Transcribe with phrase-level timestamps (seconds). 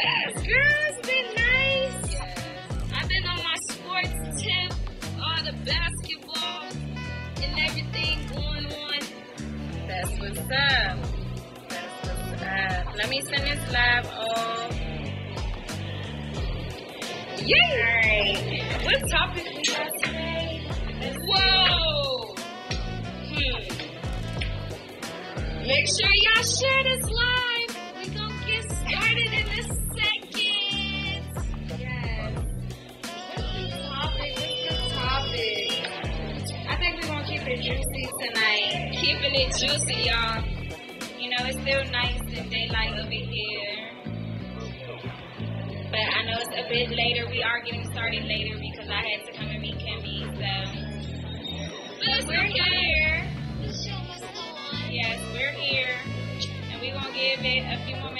[0.00, 2.12] Yes, girl, it's been nice.
[2.12, 2.38] Yes.
[2.94, 4.72] I've been on my sports tip,
[5.20, 6.66] all the basketball
[7.42, 9.00] and everything going on.
[9.88, 10.98] That's what's up.
[11.68, 12.96] That's what's up.
[12.96, 14.72] Let me send this live off.
[17.44, 17.56] Yay!
[17.80, 18.84] Alright.
[18.84, 20.62] What topic we got today?
[21.26, 22.34] Whoa!
[23.30, 23.60] Hmm.
[25.66, 27.04] Make sure y'all share this
[39.38, 39.54] tonight.
[39.54, 40.42] Keeping it juicy, y'all.
[41.18, 43.90] You know, it's still nice and daylight over here.
[45.90, 47.28] But I know it's a bit later.
[47.30, 50.24] We are getting started later because I had to come and meet Kimi.
[50.24, 50.46] So
[52.26, 53.26] we're here.
[53.62, 54.90] The show must go on.
[54.90, 55.96] Yes, we're here.
[56.70, 58.17] And we're gonna give it a few more minutes.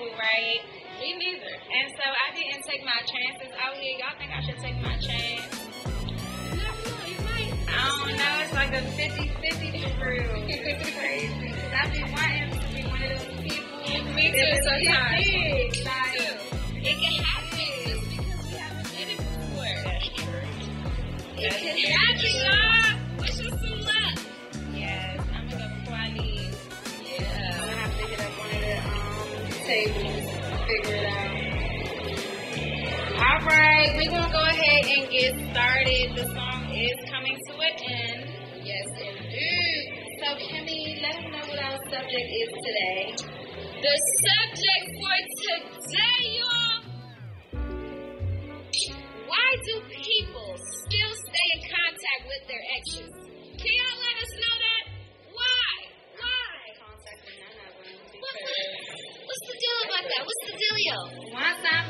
[0.00, 0.60] Gamble, right?
[1.00, 1.46] Me neither.
[1.46, 3.98] And so I didn't take my chances out here.
[3.98, 5.68] Y'all think I should take my chance?
[6.52, 7.08] Never.
[7.08, 7.52] You might.
[7.68, 8.40] I don't know.
[8.44, 10.44] It's like a 50-50 true.
[10.48, 11.48] It's crazy.
[11.48, 14.14] Because I be wanting to be one of those people.
[14.14, 15.24] Me too, is sometimes.
[15.24, 16.20] big, Like,
[16.84, 19.76] It can happen just because we haven't did it before.
[19.84, 20.48] that's true.
[21.38, 22.69] It can happen, y'all.
[34.10, 36.06] We're going to go ahead and get started.
[36.18, 38.26] The song is coming to an end.
[38.58, 39.86] Yes, indeed.
[40.18, 43.14] So, Kimi, let us know what our subject is today.
[43.78, 43.94] The
[44.26, 45.14] subject for
[45.46, 46.82] today, y'all.
[49.30, 53.14] Why do people still stay in contact with their exes?
[53.62, 54.82] Can y'all let us know that?
[55.38, 55.70] Why?
[56.18, 56.58] Why?
[56.82, 58.58] Contacting none of them What's the,
[59.22, 60.22] what's the deal about that?
[60.26, 60.98] What's the dealio?
[61.30, 61.89] once I'm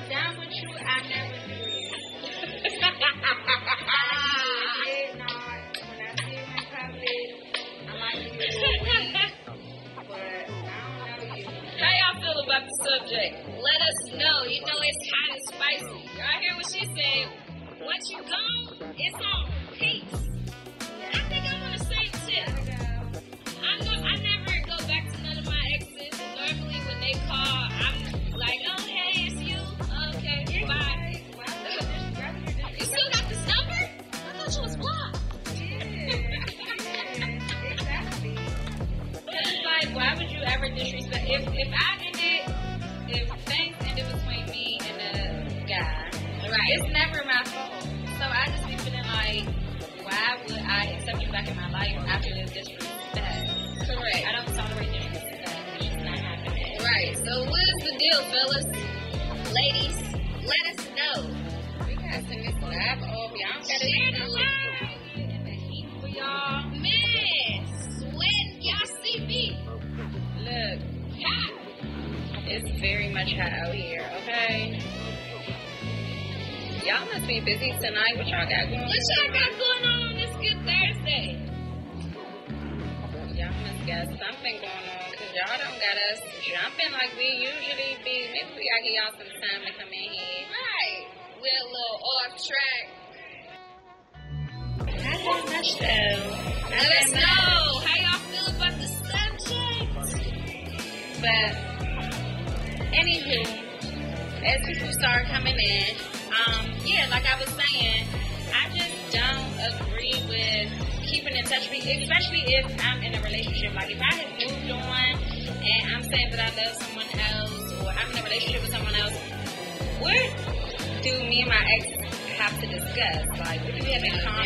[12.82, 13.34] subject?
[13.48, 14.42] Let us know.
[14.44, 16.00] You know it's hot and spicy.
[16.40, 17.28] Hear what?
[17.82, 18.18] Once you.
[21.12, 22.12] I think I'm on the same
[24.04, 26.20] I never go back to none of my exes.
[26.36, 28.79] Normally when they call, I'm like, oh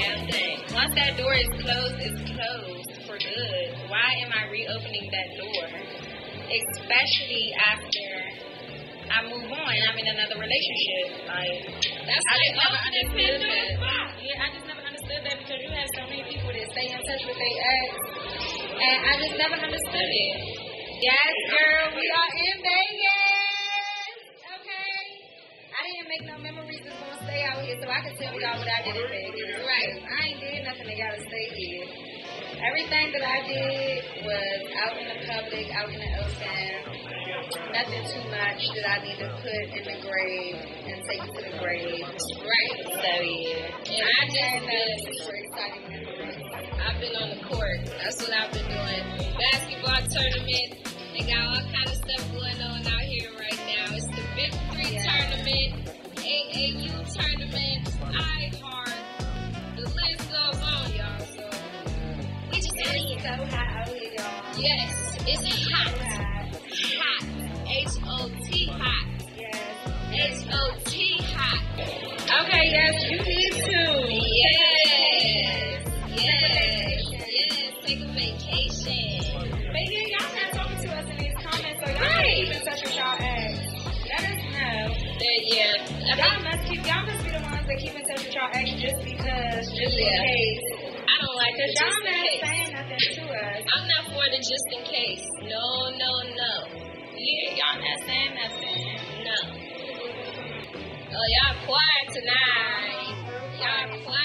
[0.04, 0.74] have?
[0.74, 3.68] Once that door is closed, it's closed for good.
[3.88, 5.68] Why am I reopening that door?
[6.44, 8.06] especially after
[9.10, 11.24] I move on and I'm in another relationship.
[11.26, 11.66] Like
[12.04, 14.08] That's I like just never understood that.
[14.22, 17.00] Yeah, I just never understood that because you have so many people that stay in
[17.00, 17.88] touch with their ex,
[18.76, 20.36] and I just never understood it.
[21.00, 24.14] Yes, girl, we are in Vegas.
[24.60, 24.94] Okay.
[25.74, 26.53] I didn't make no memories that's gonna
[27.74, 29.66] here, so I can tell y'all what I did Vegas.
[29.66, 30.02] Right.
[30.06, 31.86] I ain't did nothing to gotta stay here.
[32.64, 36.70] Everything that I did was out in the public, out in the open.
[37.74, 40.56] nothing too much that I need to put in the grave
[40.86, 42.04] and take you to the grave.
[42.46, 42.78] Right.
[42.84, 43.98] So yeah.
[43.98, 46.42] And I just been super exciting memories.
[46.78, 47.78] I've been on the court.
[48.00, 49.02] That's what I've been doing.
[49.38, 50.68] Basketball tournament.
[51.12, 53.94] They got all kind of stuff going on out here right now.
[53.94, 55.04] It's the Big Three Yeah.
[55.06, 55.83] tournament,
[56.54, 58.94] AAU tournament, iHeart.
[59.74, 61.18] The list goes on, y'all.
[61.18, 61.50] So
[62.52, 64.62] we just And gotta so hot y'all.
[64.62, 65.88] Yes, it's hot.
[67.00, 67.24] Hot.
[67.66, 69.06] H O T hot.
[69.36, 70.44] Yes.
[70.44, 71.64] H O T hot.
[72.46, 74.23] Okay, yes, you need to.
[86.04, 86.86] Y'all must keep.
[86.86, 89.96] Y'all must be the ones that keep in touch with y'all ex just because, just
[89.98, 90.20] Yeah.
[90.20, 90.66] in case.
[91.08, 92.40] I don't like just y'all not case.
[92.44, 93.60] saying nothing to us.
[93.72, 95.24] I'm not for the just in case.
[95.48, 95.64] No,
[95.96, 96.52] no, no.
[97.16, 99.24] Yeah, y'all not saying nothing.
[99.24, 99.38] No.
[101.16, 103.16] Oh, y'all quiet tonight.
[103.60, 104.23] Y'all quiet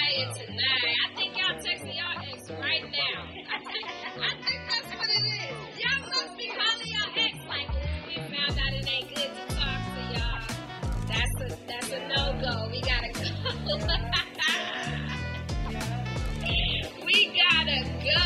[17.06, 18.26] we gotta go.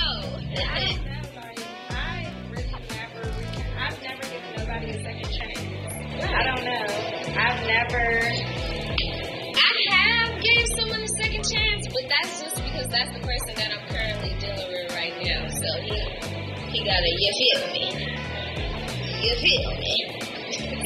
[6.24, 6.86] I don't know.
[7.36, 8.24] I've never,
[9.54, 13.70] I have gave someone a second chance, but that's just because that's the person that
[13.74, 15.50] I'm currently dealing with right now.
[15.50, 16.00] So he
[16.72, 17.92] he gotta you feel me?
[19.22, 20.06] You feel me?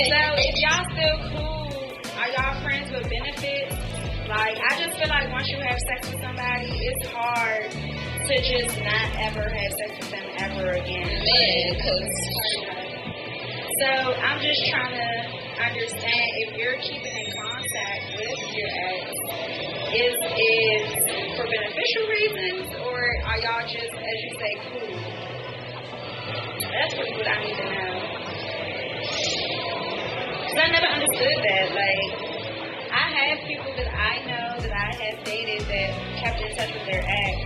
[0.10, 3.87] so if y'all still cool, are y'all friends with benefits?
[4.28, 8.76] Like, I just feel like once you have sex with somebody, it's hard to just
[8.84, 11.08] not ever have sex with them ever again.
[11.08, 12.12] Man, cause
[13.80, 13.88] So
[14.20, 15.12] I'm just trying to
[15.64, 19.16] understand if you're keeping in contact with your ex,
[19.96, 20.84] is it
[21.40, 23.00] for beneficial reasons or
[23.32, 24.92] are y'all just, as you say, cool?
[26.68, 27.96] That's really what I need to know.
[30.52, 31.72] Cause I never understood that.
[31.72, 32.27] Like,
[33.26, 37.04] have people that I know that I have dated that kept in touch with their
[37.04, 37.38] ex,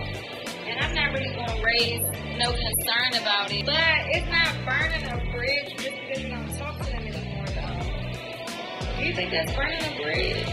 [0.66, 2.02] and I'm not really gonna raise
[2.38, 3.64] no concern about it.
[3.66, 8.96] But it's not burning a bridge just because you don't talk to them anymore, though.
[8.98, 10.46] Do you think that's burning a bridge?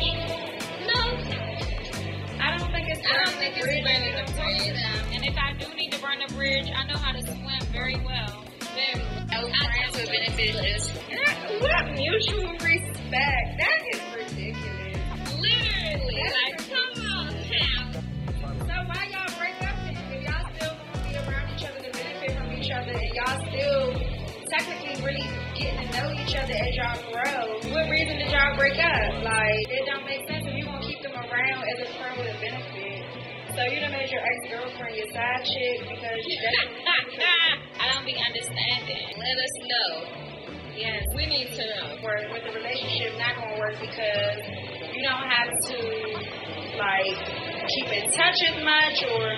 [0.87, 1.01] no,
[2.39, 3.03] I don't think it's.
[3.05, 4.79] I don't think it's burning a bridge.
[4.79, 7.61] Um, and if I do need to burn a bridge, I know how to swim
[7.71, 8.43] very well.
[8.75, 10.89] Very No I friends with benefits.
[11.59, 13.59] What mutual respect?
[13.59, 13.78] That
[26.29, 29.09] each other as y'all grow, what reason did y'all break up?
[29.25, 32.29] Like it don't make sense if you gonna keep them around as a friend with
[32.29, 33.01] a benefit.
[33.57, 38.13] So you done made your ex girlfriend your side chick because that's I don't be
[38.13, 39.09] understanding.
[39.17, 39.89] Let us know.
[40.77, 41.01] yes.
[41.17, 41.97] We need to know.
[42.05, 44.37] Work with the relationship not gonna work because
[44.93, 45.77] you don't have to
[46.77, 47.17] like
[47.73, 49.33] keep in touch as much or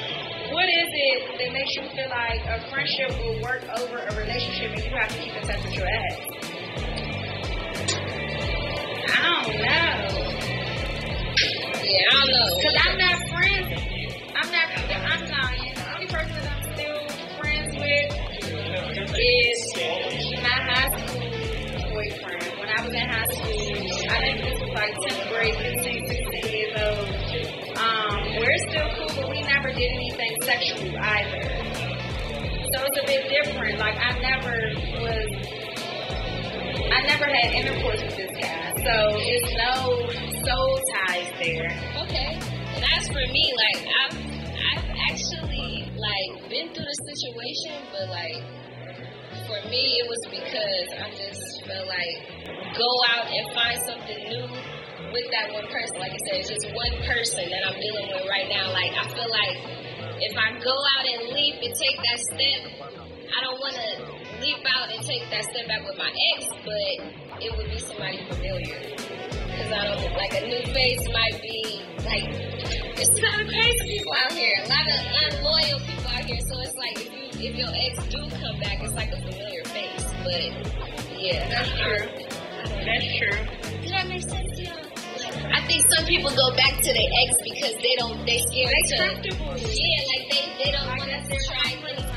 [0.51, 4.75] what is it that makes you feel like a friendship will work over a relationship
[4.75, 6.60] and you have to keep in touch with your ex?
[9.11, 10.31] I don't know.
[11.83, 12.47] Yeah, I don't know.
[12.61, 13.69] Cause I'm not friends.
[14.35, 14.67] I'm not.
[14.91, 15.73] I'm lying.
[15.75, 16.99] The only person that I'm still
[17.39, 18.09] friends with
[19.17, 19.59] is
[20.41, 21.21] my high school
[21.91, 22.43] boyfriend.
[22.59, 23.51] When I was in high school,
[24.09, 27.07] I think this was like 10th grade, 15, 16 years old.
[27.77, 31.43] Um, we're still cool, but we never did anything sexual either.
[32.73, 33.77] So it's a bit different.
[33.79, 34.55] Like I never
[35.01, 35.27] was.
[36.93, 38.30] I never had intercourse with this
[38.81, 40.09] so it's no
[40.41, 41.69] soul ties there.
[42.01, 42.33] Okay.
[42.33, 48.41] And as for me, like I've I've actually like been through the situation, but like
[49.45, 52.17] for me it was because I just felt like
[52.73, 54.49] go out and find something new
[55.13, 56.01] with that one person.
[56.01, 58.73] Like I said, it's just one person that I'm dealing with right now.
[58.73, 59.57] Like I feel like
[60.25, 62.61] if I go out and leap and take that step,
[63.29, 67.41] I don't want to leap out and take that step back with my ex, but
[67.41, 68.77] it would be somebody familiar.
[69.55, 72.25] Cause I don't like a new face might be like
[72.97, 76.39] it's a lot of crazy people out here, a lot of unloyal people out here.
[76.41, 79.63] So it's like if you if your ex do come back, it's like a familiar
[79.65, 80.05] face.
[80.23, 80.41] But
[81.19, 82.05] yeah, That's true.
[82.85, 83.37] That's true.
[83.81, 84.77] Did that make sense to y'all?
[85.53, 88.95] I think some people go back to their ex because they don't they scared They
[88.95, 89.57] to comfortable.
[89.57, 92.09] yeah like they they don't want to try anything new.
[92.09, 92.10] Yeah,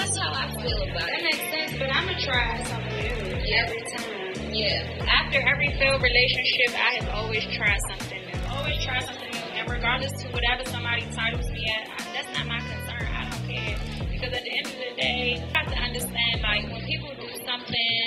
[0.00, 0.24] that's their comfort food.
[0.24, 1.24] That's how I feel about That it.
[1.24, 4.52] makes sense, but I'm gonna try something new every time.
[4.52, 5.06] Yeah.
[5.06, 8.38] After every failed relationship, I have always tried something new.
[8.50, 12.58] Always try something new, and regardless to whatever somebody titles me at, that's not my
[12.58, 13.06] concern.
[13.14, 13.78] I don't care
[14.10, 17.30] because at the end of the day, you have to understand like when people do
[17.46, 18.02] something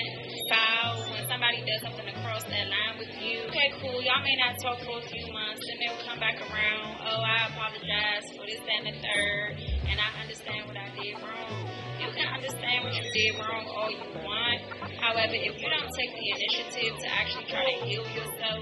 [0.52, 3.40] foul, when somebody does something across that line with you.
[3.50, 4.02] Okay, cool.
[4.04, 6.98] Y'all may not talk for a few months, and they'll come back around.
[7.08, 9.58] Oh, I apologize for this, that, and the third,
[9.90, 11.73] and I understand what I did wrong.
[12.16, 14.62] Can understand what you did wrong all you want.
[15.02, 18.62] However, if you don't take the initiative to actually try to heal yourself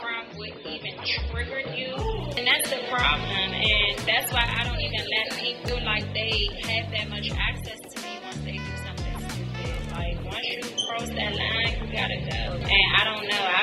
[0.00, 1.92] from what even triggered you,
[2.40, 3.52] and that's the problem.
[3.52, 7.80] And that's why I don't even let people feel like they have that much access
[7.84, 9.92] to me once they do something stupid.
[9.92, 12.64] Like once you cross that line, you gotta go.
[12.64, 13.44] And I don't know.
[13.44, 13.62] I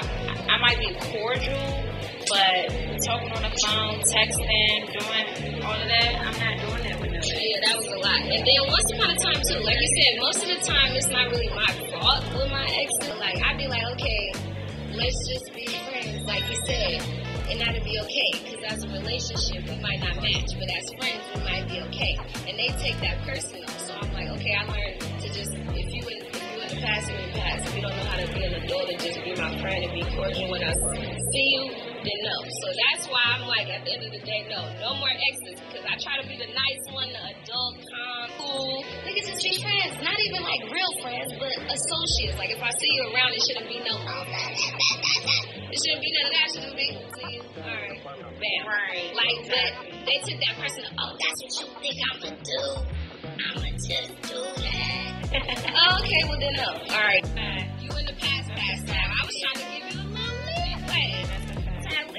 [0.53, 1.83] I might be cordial,
[2.29, 7.12] but talking on the phone, texting, doing all of that, I'm not doing that with
[7.33, 8.21] Yeah, that was a lot.
[8.29, 11.09] And then once upon a time too, like you said, most of the time it's
[11.09, 13.17] not really my fault with my exes.
[13.17, 14.21] Like I'd be like, okay,
[14.93, 17.01] let's just be friends, like you said,
[17.49, 18.29] and that'd be okay.
[18.37, 22.13] Because as a relationship, we might not match, but as friends, we might be okay.
[22.45, 23.67] And they take that personal.
[23.81, 26.81] So I'm like, okay, I learned to just if you in if you in the
[26.85, 27.65] past, you in the past.
[27.65, 29.93] If you don't know how to be an adult and just be my friend and
[29.93, 30.73] be cordial when I
[31.33, 32.35] see you, then no.
[32.43, 35.59] So that's why I'm like, at the end of the day, no, no more exes.
[35.67, 38.83] Because I try to be the nice one, the adult, calm, cool.
[39.07, 42.37] We can just be friends, not even like real friends, but associates.
[42.37, 43.95] Like if I see you around, it shouldn't be no.
[45.73, 46.45] It shouldn't be none of that.
[46.45, 46.87] It shouldn't be.
[46.93, 47.41] You.
[47.57, 47.97] All right.
[48.03, 48.61] Bam.
[48.67, 49.09] Right.
[49.15, 49.71] Like, but
[50.05, 50.83] they took that person.
[50.99, 52.63] Oh, that's what you think I'ma do.
[53.25, 55.09] I'ma just do that.
[55.73, 56.21] oh, okay.
[56.27, 56.69] Well then, no.
[56.93, 57.25] All right.
[57.81, 59.09] You in the past, past time.
[59.09, 59.82] I was trying to give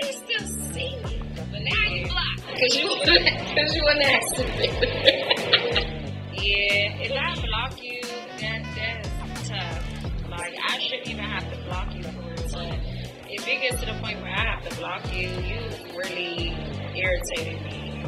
[0.04, 1.22] To least still see me.
[1.50, 2.36] But now you block.
[2.36, 5.90] Cause you, cause you an accident.
[6.36, 10.28] Yeah, if I block you, that that's tough.
[10.28, 12.78] Like I shouldn't even have to block you for it, but
[13.30, 15.60] if it gets to the point where I have to block you, you
[15.96, 16.52] really
[16.94, 18.04] irritated me,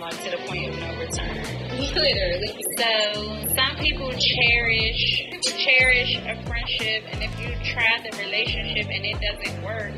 [0.00, 1.46] like to the point of no return.
[1.94, 2.64] Literally.
[2.76, 5.26] So some people cherish
[5.56, 9.92] cherish a friendship, and if you try the relationship and it doesn't work,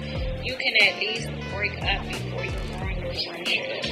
[0.49, 3.85] you can at least break up before you ruin your friendship.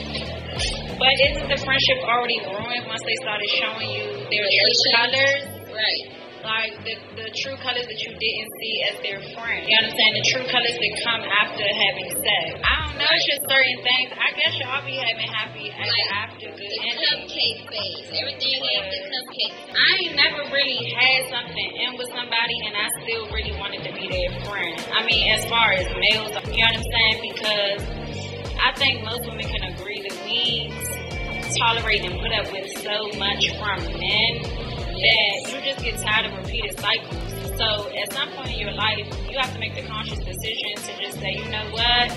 [0.97, 5.45] But isn't the friendship already ruined once they started showing you their true colors?
[5.69, 6.26] Right.
[6.47, 9.67] Like the, the true colors that you didn't see as their friend.
[9.67, 12.45] You understand the true colors that come after having sex.
[12.63, 14.15] I don't know, it's just certain things.
[14.15, 17.35] I guess y'all be having happy Like, after good The endings.
[17.35, 18.07] cupcake phase.
[18.15, 19.55] Everything after cupcake.
[19.75, 23.91] I ain't never really had something in with somebody and I still really wanted to
[23.91, 24.79] be their friend.
[24.95, 27.19] I mean, as far as males, you know what I'm saying?
[27.27, 27.79] Because
[28.63, 30.71] I think most women can agree that we
[31.59, 34.33] tolerate and put up with so much from men
[34.97, 37.37] that you just get tired of repeated cycles.
[37.57, 40.93] So at some point in your life, you have to make the conscious decision to
[41.01, 42.09] just say, you know what?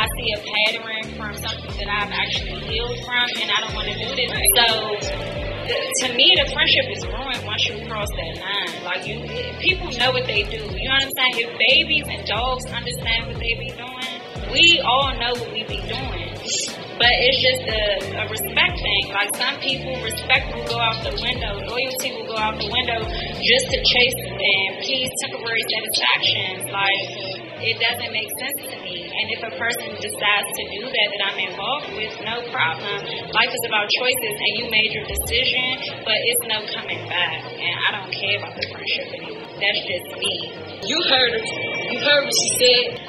[0.00, 3.88] I see a pattern from something that I've actually healed from, and I don't want
[3.88, 4.32] to do this.
[4.56, 4.66] So
[5.70, 8.84] to me, the friendship is ruined once you cross that line.
[8.84, 9.20] Like you,
[9.60, 10.56] people know what they do.
[10.56, 11.46] You know what I'm saying?
[11.46, 14.09] If babies and dogs understand what they be doing,
[14.52, 16.30] we all know what we be doing.
[17.00, 17.82] But it's just a,
[18.20, 19.04] a respect thing.
[19.08, 23.00] Like some people, respect will go out the window, loyalty will go out the window
[23.40, 26.68] just to chase and please temporary satisfaction.
[26.68, 29.08] Like it doesn't make sense to me.
[29.08, 33.00] And if a person decides to do that that I'm involved with, no problem.
[33.32, 37.48] Life is about choices and you made your decision, but it's no coming back.
[37.48, 39.48] And I don't care about the friendship anymore.
[39.56, 40.52] That's just me.
[40.84, 41.44] You heard her.
[41.96, 43.00] You heard what she said.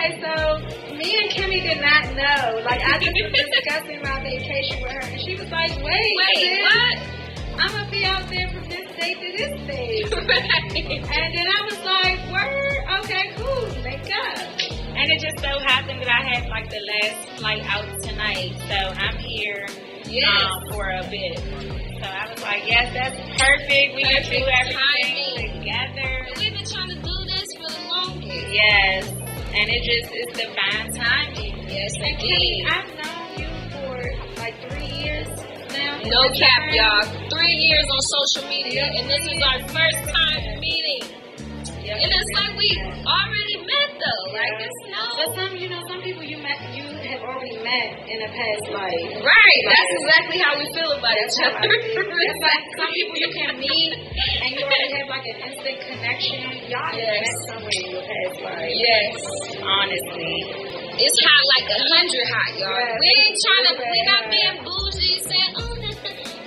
[0.00, 2.62] Okay, so me and Kimi did not know.
[2.64, 6.36] Like I just was discussing my vacation with her, and she was like, "Wait, Wait,
[6.36, 7.60] sis, what?
[7.60, 10.86] I'm gonna be out there from this date to this date." Right.
[10.88, 14.38] And then I was like, "Word, okay, cool, make up."
[14.96, 18.74] And it just so happened that I had like the last flight out tonight, so
[18.96, 19.66] I'm here
[20.06, 20.42] Yes.
[20.44, 21.38] um, for a bit.
[21.38, 23.94] So I was like, yes, that's perfect.
[23.94, 24.78] We can do everything
[25.36, 25.60] timing.
[25.60, 26.26] together.
[26.38, 28.48] We've been trying to do this for the longest.
[28.50, 29.19] Yes,
[29.54, 31.54] and it just is divine timing.
[31.66, 32.66] Yes, indeed.
[32.70, 33.94] I've known you for
[34.38, 35.26] like three years
[35.74, 35.98] now.
[36.06, 37.02] No cap, y'all.
[37.30, 41.02] Three years on social media, and this is our first time meeting.
[41.90, 42.70] And it's like we
[43.02, 44.32] already met though.
[44.32, 45.02] Like it's no.
[45.18, 46.99] But some, you know, some people you met, you
[47.30, 49.10] already met in a past life.
[49.22, 49.60] Right.
[49.70, 51.70] That's exactly how we feel about each other.
[51.70, 56.40] It's like some people you can meet and you already have like an instant connection.
[56.66, 57.22] Y'all Yes.
[57.48, 58.70] met in your past life.
[58.74, 59.14] yes.
[59.62, 60.34] Honestly,
[61.00, 62.74] It's hot like a hundred hot, y'all.
[62.76, 62.98] Yes.
[63.00, 63.72] We ain't trying to.
[63.90, 65.76] We not being bougie, saying, "Oh,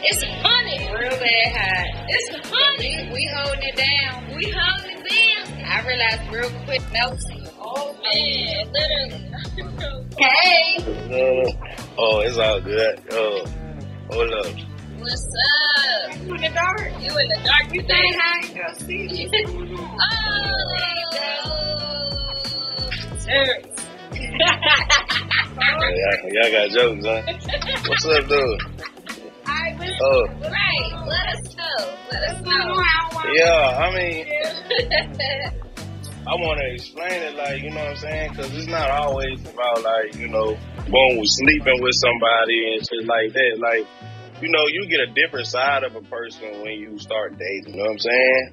[0.03, 0.77] It's funny.
[0.91, 1.87] Real bad hot.
[2.09, 3.07] It's honey.
[3.07, 4.35] We, we holding it down.
[4.35, 5.43] We holding it down.
[5.65, 7.42] I realized real quick melting.
[7.75, 9.31] Oh man, literally.
[10.19, 10.77] Hey.
[10.77, 11.51] Uh,
[11.97, 13.01] oh, it's all good.
[13.11, 13.45] Oh,
[14.11, 14.45] hold up.
[14.99, 16.15] What's up?
[16.23, 16.79] You in the dark?
[17.01, 17.73] You in the dark?
[17.73, 18.15] You Say think?
[18.19, 19.29] hi and go see.
[21.45, 22.89] Oh,
[23.19, 23.45] sir.
[25.95, 27.21] Y'all, y'all got jokes, huh?
[27.87, 28.61] What's up, dude?
[29.45, 30.91] I was Oh, Right.
[31.07, 31.79] Let us know.
[32.11, 32.65] Let us know.
[33.33, 33.77] yeah.
[33.79, 34.25] I mean,
[36.23, 39.43] I want to explain it, like you know what I'm saying, because it's not always
[39.43, 40.55] about like you know,
[40.87, 43.59] boom, sleeping with somebody and shit like that.
[43.59, 43.83] Like,
[44.39, 47.75] you know, you get a different side of a person when you start dating.
[47.75, 48.43] You know what I'm saying?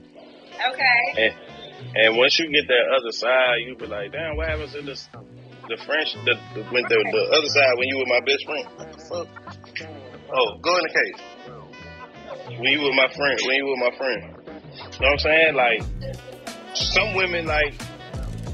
[0.75, 1.31] Okay.
[1.31, 1.33] And
[1.95, 5.09] and once you get that other side, you be like, damn, what happens to this?
[5.71, 8.67] The French, the, the when the, the other side when you were my best friend.
[8.75, 9.29] What the fuck?
[10.27, 12.59] Oh, go in the case.
[12.59, 14.21] When you with my friend, when you with my friend.
[14.75, 15.55] You know what I'm saying?
[15.55, 15.83] Like
[16.75, 17.81] some women, like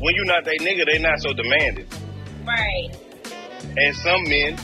[0.00, 1.87] when you're not they nigga, they not so demanding.
[2.44, 2.90] Right.
[3.76, 4.58] And some men,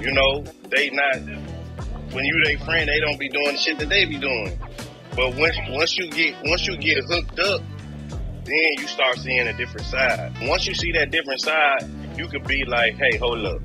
[0.00, 1.16] you know, they not
[2.12, 4.58] when you they friend, they don't be doing the shit that they be doing.
[5.16, 7.62] But once once you get once you get hooked up,
[8.44, 10.32] then you start seeing a different side.
[10.42, 13.60] Once you see that different side, you could be like, hey, hold up.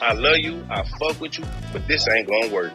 [0.00, 2.72] I love you, I fuck with you, but this ain't gonna work.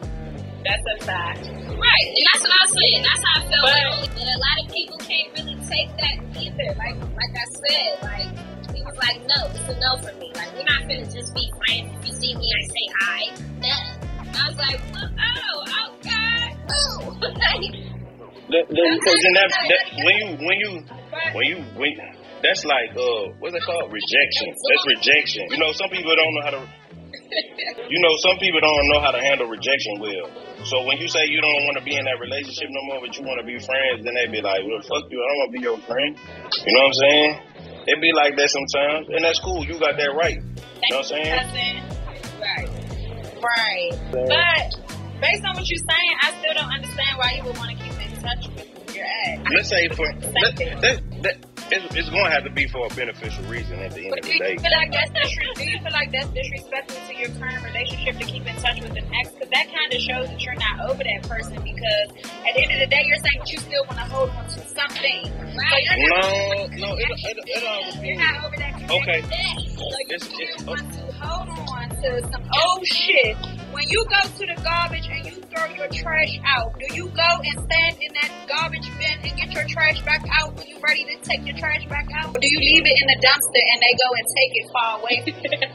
[0.64, 1.42] That's a fact.
[1.42, 2.06] Right.
[2.14, 3.02] And that's what I was saying.
[3.02, 3.66] That's how I felt.
[3.66, 6.70] But, and a lot of people can't really take that either.
[6.78, 8.30] Like like I said, like
[8.70, 10.30] he was like, no, it's a no for me.
[10.38, 11.90] Like we're not gonna just be friends.
[11.98, 13.20] If you see me, I say hi.
[13.58, 13.74] No.
[14.32, 17.18] I was like, well, oh, oh God, oh.
[17.20, 20.70] The, the, because then that, that when you when you
[21.34, 21.90] when you when
[22.42, 24.50] that's like uh what's it called rejection.
[24.50, 25.46] That's rejection.
[25.50, 26.62] You know, some people don't know how to.
[27.88, 30.28] You know, some people don't know how to handle rejection well.
[30.64, 33.16] So when you say you don't want to be in that relationship no more, but
[33.16, 35.18] you want to be friends, then they be like, "Well, fuck you.
[35.20, 36.12] I don't want to be your friend."
[36.64, 37.30] You know what I'm saying?
[37.88, 39.64] It be like that sometimes, and that's cool.
[39.64, 40.38] You got that right.
[40.38, 41.82] You know what I'm saying?
[42.40, 42.70] Right.
[43.42, 43.92] Right.
[44.12, 44.68] But
[45.20, 47.96] based on what you're saying, I still don't understand why you would want to keep
[47.98, 49.42] in touch with your ex.
[49.52, 52.88] Let's say for that, that, that it's, it's going to have to be for a
[52.94, 54.56] beneficial reason at the end But of do the you day.
[54.62, 55.10] feel like that's
[55.56, 58.92] do you feel like that's disrespectful to your current relationship to keep in touch with
[58.96, 59.30] an ex?
[59.32, 61.56] Because that kind of shows that you're not over that person.
[61.62, 62.08] Because
[62.44, 64.44] at the end of the day, you're saying that you still want to hold on
[64.44, 65.22] to something.
[65.56, 65.84] Right?
[65.96, 68.20] No, no, it, it, it all you're depends.
[68.20, 68.90] not over that.
[68.90, 69.20] Okay.
[69.22, 73.36] So you It's- still it's- want to hold on to some old shit.
[73.72, 77.30] When you go to the garbage and you throw your trash out, do you go
[77.46, 81.04] and stand in that garbage bin and get your trash back out when you're ready
[81.06, 82.34] to take your trash back out?
[82.36, 84.92] Or do you leave it in the dumpster and they go and take it far
[85.00, 85.16] away?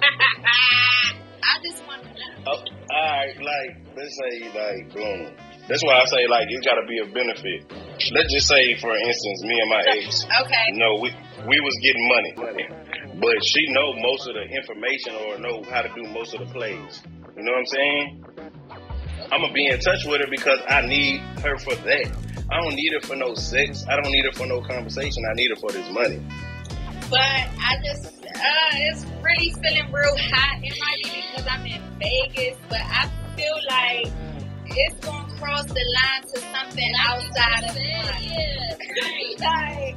[1.47, 2.23] I just want to know.
[2.47, 2.63] Oh,
[2.93, 5.31] alright, like let's say like boom.
[5.67, 7.65] That's why I say like it's gotta be a benefit.
[8.13, 10.65] Let's just say for instance, me and my ex, Okay.
[10.71, 11.09] you know, we
[11.47, 12.63] we was getting money.
[13.19, 16.53] But she know most of the information or know how to do most of the
[16.53, 17.01] plays.
[17.35, 18.25] You know what I'm saying?
[19.31, 22.11] I'm gonna be in touch with her because I need her for that.
[22.49, 23.85] I don't need her for no sex.
[23.89, 25.23] I don't need her for no conversation.
[25.29, 26.21] I need her for this money.
[27.09, 30.59] But I just, uh, it's really feeling real hot.
[30.63, 34.11] It might be because I'm in Vegas, but I feel like
[34.65, 38.23] it's gonna cross the line to something outside of fun.
[38.97, 39.47] Yeah.
[39.47, 39.95] like,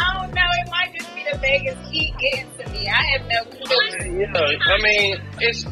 [0.00, 0.42] I don't know.
[0.60, 2.88] It might just be the Vegas heat getting to me.
[2.88, 4.20] I have no clue.
[4.20, 5.64] Yeah, I mean, it's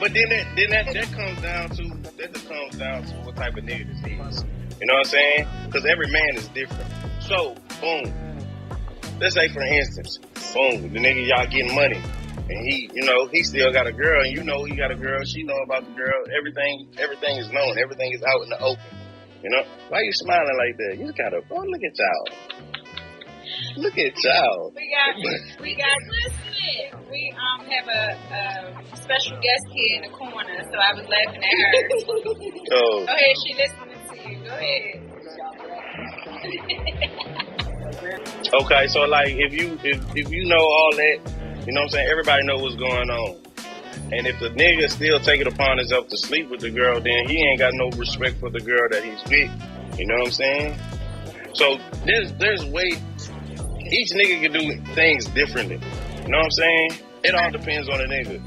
[0.00, 3.36] But then that then that, that comes down to that just comes down to what
[3.36, 4.44] type of nigga this is.
[4.80, 5.48] You know what I'm saying?
[5.66, 6.90] Because every man is different.
[7.20, 8.12] So boom.
[9.20, 10.18] Let's say for instance,
[10.52, 12.02] boom, the nigga y'all getting money,
[12.50, 14.96] and he, you know, he still got a girl, and you know he got a
[14.96, 15.22] girl.
[15.24, 16.24] She know about the girl.
[16.36, 17.78] Everything, everything is known.
[17.78, 18.84] Everything is out in the open.
[19.42, 20.96] You know, why you smiling like that?
[20.98, 22.73] You gotta, oh look at y'all.
[23.76, 24.72] Look at y'all.
[24.74, 25.16] we got,
[25.60, 26.94] we got listening.
[27.10, 28.16] We um have a,
[28.92, 31.88] a special guest here in the corner, so I was laughing at her.
[32.72, 34.36] Oh, Go ahead, she listening to you.
[34.44, 35.00] Go ahead.
[38.52, 41.18] Okay, so like if you if, if you know all that,
[41.66, 43.36] you know what I'm saying, everybody know what's going on.
[44.12, 47.28] And if the nigga still take it upon himself to sleep with the girl, then
[47.28, 49.50] he ain't got no respect for the girl that he's with.
[49.98, 50.78] You know what I'm saying?
[51.54, 52.92] So there's there's way
[53.94, 55.78] each nigga can do things differently.
[56.22, 56.90] You know what I'm saying?
[57.24, 58.40] It all depends on the nigga.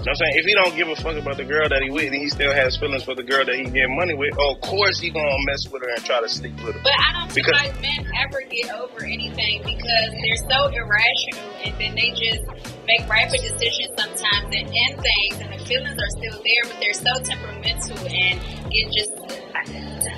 [0.00, 0.34] You know what I'm saying?
[0.40, 2.54] If he don't give a fuck about the girl that he with, and he still
[2.54, 5.28] has feelings for the girl that he getting money with, oh, of course he gonna
[5.44, 6.80] mess with her and try to sleep with her.
[6.82, 11.52] But I don't feel Because- like men ever get over anything because they're so irrational
[11.68, 12.44] and then they just
[12.88, 16.96] make rapid decisions sometimes and end things and the feelings are still there but they're
[16.96, 18.40] so temperamental and
[18.72, 19.12] get just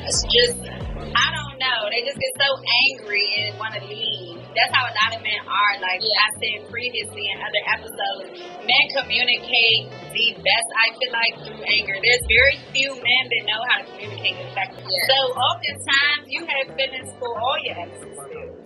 [0.06, 1.90] it's just I don't know.
[1.90, 2.50] They just get so
[2.94, 4.31] angry and want to leave.
[4.54, 5.72] That's how a lot of men are.
[5.80, 8.28] Like I said previously in other episodes,
[8.68, 10.68] men communicate the best.
[10.76, 11.96] I feel like through anger.
[12.00, 14.92] There's very few men that know how to communicate effectively.
[14.92, 15.08] Yeah.
[15.08, 18.18] So oftentimes you have feelings for all your exes.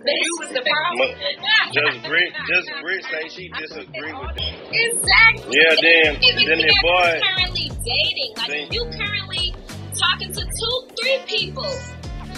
[0.07, 1.09] You was the problem.
[1.75, 4.53] Just Brit, just Brit say she disagree with that.
[4.71, 5.51] Exactly.
[5.51, 6.13] Yeah, damn.
[6.15, 7.07] Then the boy.
[7.11, 9.47] you're currently dating, like Then- you currently
[9.99, 11.67] talking to two, three people,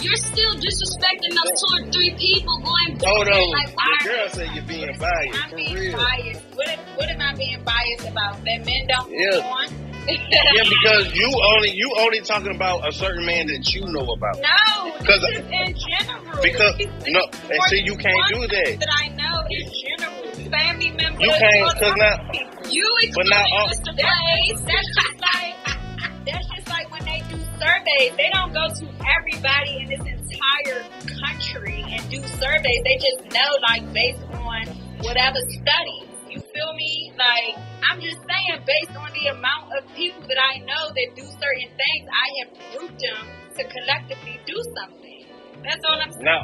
[0.02, 3.08] you're still disrespecting those two or three people going back.
[3.08, 5.96] Hold on, Like, the girl said you're being biased I'm being real.
[5.96, 6.40] biased.
[6.54, 8.36] What, what am I being biased about?
[8.44, 9.44] That men don't Yeah.
[9.46, 9.68] on?
[10.08, 14.36] Yeah, because you only you only talking about a certain man that you know about.
[14.40, 16.42] No, Because- in general.
[16.42, 16.74] Because
[17.06, 18.76] no, and see you can't do that.
[18.80, 20.50] that I know in general.
[20.50, 21.20] Family members.
[21.20, 22.72] You can't, cause types not of people.
[22.72, 23.92] You But not all- Mr.
[23.94, 24.62] That's, Blaze.
[24.64, 25.54] that's just like
[26.26, 28.16] that's just like when they do surveys.
[28.16, 28.86] They don't go to
[29.20, 30.80] everybody in this entire
[31.20, 32.82] country and do surveys.
[32.84, 34.66] They just know like based on
[35.04, 36.08] whatever study.
[36.30, 37.12] You feel me?
[37.18, 41.22] Like I'm just saying, based on the amount of people that I know that do
[41.22, 43.20] certain things, I have grouped them
[43.56, 45.26] to collectively do something.
[45.62, 46.24] That's all I'm saying.
[46.24, 46.38] No.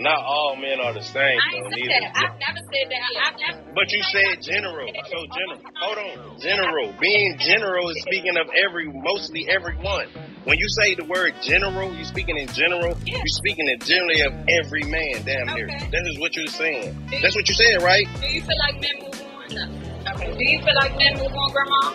[0.00, 1.38] Not all men are the same.
[1.38, 2.10] I though, said neither.
[2.16, 3.02] I've never said that.
[3.20, 3.72] I've never.
[3.74, 4.88] But you said general.
[4.88, 5.60] So general.
[5.76, 6.40] Hold on.
[6.40, 6.94] General.
[7.00, 10.08] Being general is speaking of every, mostly everyone.
[10.44, 12.96] When you say the word general, you're speaking in general.
[13.04, 13.18] Yeah.
[13.18, 15.22] You speaking in generally of every man.
[15.24, 15.68] Damn near.
[15.68, 15.90] Okay.
[15.92, 16.96] That is what you're saying.
[17.20, 18.08] That's what you said, right?
[18.20, 19.54] Do you feel like men move on?
[19.54, 20.12] No.
[20.16, 20.32] Okay.
[20.32, 21.92] Do you feel like men move on, Grandma?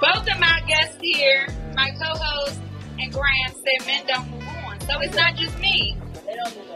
[0.00, 2.60] Both of my guests here, my co-host
[2.98, 4.80] and Graham, said men don't move on.
[4.80, 5.96] So it's not just me.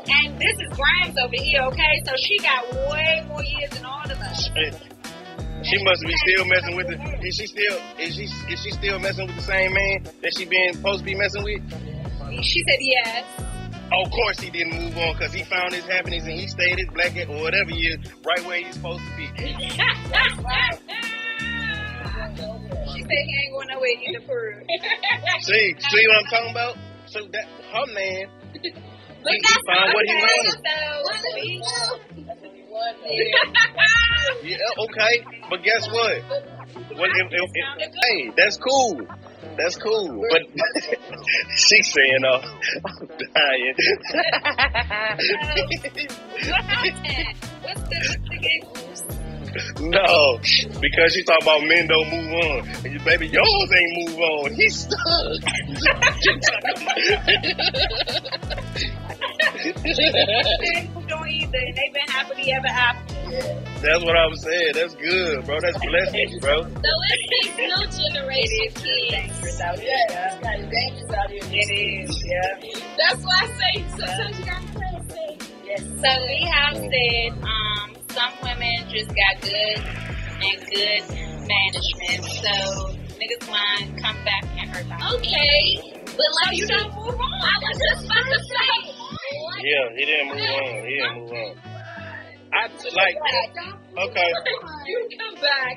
[0.09, 2.03] And this is Graham's over here, okay?
[2.07, 4.49] So she got way more years than all of us.
[5.63, 6.97] She must be still messing with the.
[7.27, 7.79] Is she still?
[7.99, 8.25] Is she?
[8.25, 11.45] Is she still messing with the same man that she been supposed to be messing
[11.45, 11.61] with?
[12.43, 13.25] She said yes.
[13.93, 16.79] Oh, of course he didn't move on because he found his happiness and he stayed
[16.79, 19.27] his black or whatever he is right where he's supposed to be.
[19.37, 19.47] she
[23.03, 24.63] said he ain't going nowhere either for
[25.41, 26.77] See, see what I'm talking about?
[27.07, 28.29] So that her man,
[29.21, 30.25] He that's found what he okay.
[30.25, 30.57] wanted.
[30.57, 30.81] So,
[34.43, 35.15] Yeah, okay,
[35.51, 36.23] but guess what?
[36.97, 39.01] Well, if, if, if, hey, that's cool.
[39.57, 40.25] That's cool.
[40.31, 40.43] But
[41.57, 42.41] she's saying, "Oh,
[42.87, 43.75] I'm dying."
[46.49, 47.37] what happened?
[47.63, 49.20] What's the, what's the game?
[49.81, 50.39] no,
[50.81, 54.55] because you talk about men don't move on, and you baby yours ain't move on.
[54.55, 54.99] He's stuck.
[59.61, 63.15] They moved on either, and they've been happily ever after.
[63.81, 64.73] That's what I'm saying.
[64.75, 65.59] That's good, bro.
[65.61, 66.63] That's blessings, bro.
[66.63, 69.11] So it takes no generation kids.
[69.11, 69.91] Dangerous out here.
[70.11, 70.41] Yeah.
[70.71, 71.43] dangerous out here.
[71.45, 72.61] It is, yeah.
[72.99, 75.53] That's why I say sometimes you gotta play it safe.
[75.65, 75.81] Yes.
[75.81, 77.70] So we have said um,
[78.11, 79.79] some women just got good
[80.42, 81.03] and good
[81.46, 82.25] management.
[82.42, 82.55] So
[83.18, 84.99] niggas want to come back and hurt them.
[85.14, 87.40] Okay, but like you don't move on.
[87.42, 88.75] I was just about to say.
[89.62, 90.87] Yeah, he didn't move on.
[90.87, 91.70] He didn't move on.
[92.53, 93.16] I like
[94.11, 94.31] okay.
[94.87, 95.77] You come back.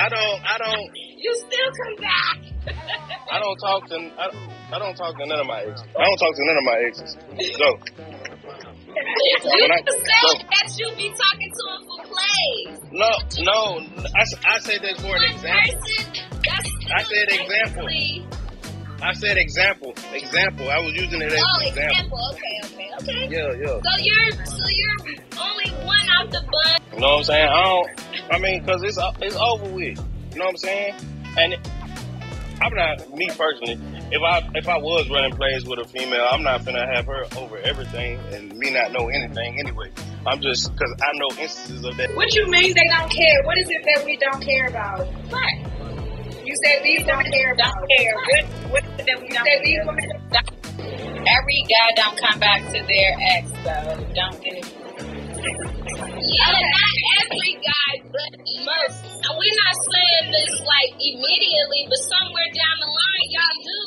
[0.00, 0.40] I don't.
[0.42, 0.90] I don't.
[0.94, 2.38] You still come back.
[3.30, 3.96] I don't talk to.
[4.18, 4.30] I,
[4.72, 5.84] I don't talk to none of my exes.
[5.98, 7.16] I don't talk to none of my exes.
[7.58, 8.13] So
[8.94, 12.90] You I- said that you be talking to him for play.
[12.92, 13.10] no,
[13.42, 13.86] no.
[14.14, 15.80] I, I said that for an example.
[15.80, 17.88] person, I said example.
[19.02, 19.94] I said example.
[20.14, 20.70] Example.
[20.70, 21.90] I was using it as Oh, example.
[21.90, 22.18] example.
[22.32, 23.28] Okay, okay, okay.
[23.28, 23.80] Yeah, yeah.
[23.82, 24.98] So you're so you're
[25.42, 26.94] only one out the bunch.
[26.94, 27.48] You know what I'm saying?
[27.48, 27.90] I don't.
[28.32, 29.98] I mean, cause it's it's over with.
[30.32, 30.94] You know what I'm saying?
[31.36, 31.54] And
[32.64, 33.78] I'm not me personally.
[34.10, 37.24] If I if I was running plays with a female, I'm not gonna have her
[37.36, 39.90] over everything and me not know anything anyway.
[40.26, 42.14] I'm just because I know instances of that.
[42.16, 43.42] What you mean they don't care?
[43.44, 45.06] What is it that we don't care about?
[45.28, 46.46] What?
[46.46, 47.72] You said these don't care about.
[47.74, 48.14] Don't care.
[48.14, 49.86] What, what is it that we You don't said these care?
[49.86, 50.10] women.
[51.26, 54.06] Every guy don't come back to their ex, though.
[54.14, 55.80] Don't get it.
[56.04, 59.00] Yeah, not every guy, but most.
[59.24, 63.80] Now, we're not saying this like immediately, but somewhere down the line, y'all do.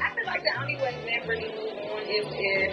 [0.00, 2.70] I feel like the only way men really move on is if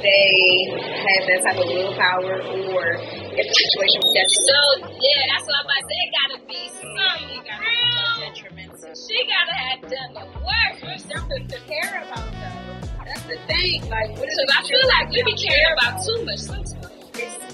[0.00, 0.32] they
[0.80, 2.96] had that type of willpower or
[3.36, 4.58] if the situation was So
[4.96, 6.00] yeah, that's what I'm about to say.
[6.00, 8.92] It gotta be something real detrimental.
[8.96, 10.72] She gotta have done the work.
[11.04, 13.04] something to care about though.
[13.04, 13.84] That's the thing.
[13.92, 16.79] Like what is Because I feel like we be caring about too much sometimes.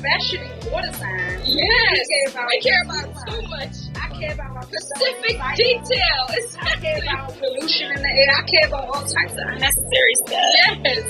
[0.06, 1.42] Especially water signs.
[1.48, 3.74] Yes, care about- we care about too much.
[4.00, 6.22] I care about my Specific detail.
[6.60, 8.30] I care about pollution in the air.
[8.38, 10.78] I care about all types of unnecessary stuff.
[10.84, 11.04] Yes.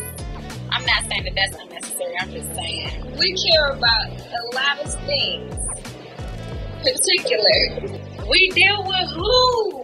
[0.71, 2.15] I'm not saying that that's unnecessary.
[2.21, 3.17] I'm just saying.
[3.19, 5.55] We care about a lot of things.
[6.83, 7.99] Particular.
[8.29, 9.83] We deal with who?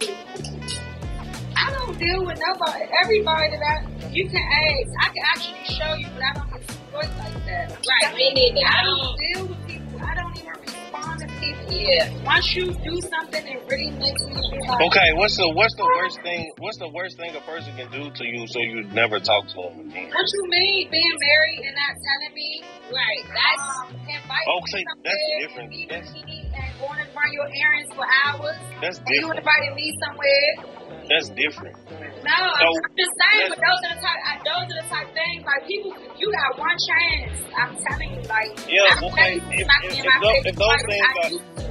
[2.03, 2.83] I don't deal with nobody.
[3.03, 7.09] Everybody that I, you can ask, I can actually show you, but I don't exploit
[7.17, 7.79] like that.
[7.79, 8.59] Right, me neither.
[8.67, 9.19] I I don't don't.
[9.19, 9.99] deal with people.
[10.03, 11.71] I don't even respond to people.
[11.71, 12.11] Yeah.
[12.25, 15.85] Once you do something that really makes me feel like, Okay, what's the what's the
[15.95, 16.51] worst thing?
[16.59, 19.55] What's the worst thing a person can do to you so you never talk to
[19.71, 20.11] them again?
[20.11, 22.63] what you mean being married and not telling me?
[22.91, 23.23] Right.
[23.31, 25.71] That's um, invite Okay, that's different.
[25.71, 28.55] and That's- and going to run your errands for hours.
[28.81, 29.39] That's And you different.
[29.39, 30.82] invited me somewhere.
[31.09, 31.75] That's different.
[32.23, 34.87] No, I'm, So- I'm just saying, but those are the type, I- those are the
[34.89, 35.43] type things.
[35.45, 37.31] Like people, you got one chance.
[37.57, 41.63] I'm telling you, like, Yeah, I'm okay, if- if- if if those things are-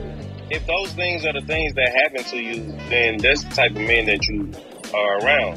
[0.51, 3.81] If those things are the things that happen to you, then that's the type of
[3.88, 4.53] men that you
[4.92, 5.57] are around.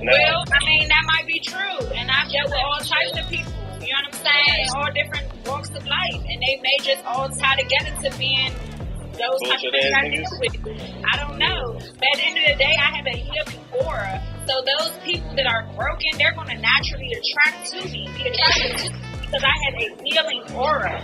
[0.00, 1.78] Now, Well, I mean, that might be true.
[1.96, 3.50] And I've dealt with all types of people.
[3.80, 4.66] You know what I'm saying?
[4.76, 6.22] All different walks of life.
[6.30, 8.52] And they may just all tie together to being
[9.18, 10.54] those types of things I deal with.
[11.04, 11.74] I don't know.
[11.98, 14.22] But at the end of the day, I have a healing aura.
[14.46, 18.08] So those people that are broken, they're going to naturally attract to me.
[18.16, 20.94] Be attracted to me because I have a healing aura.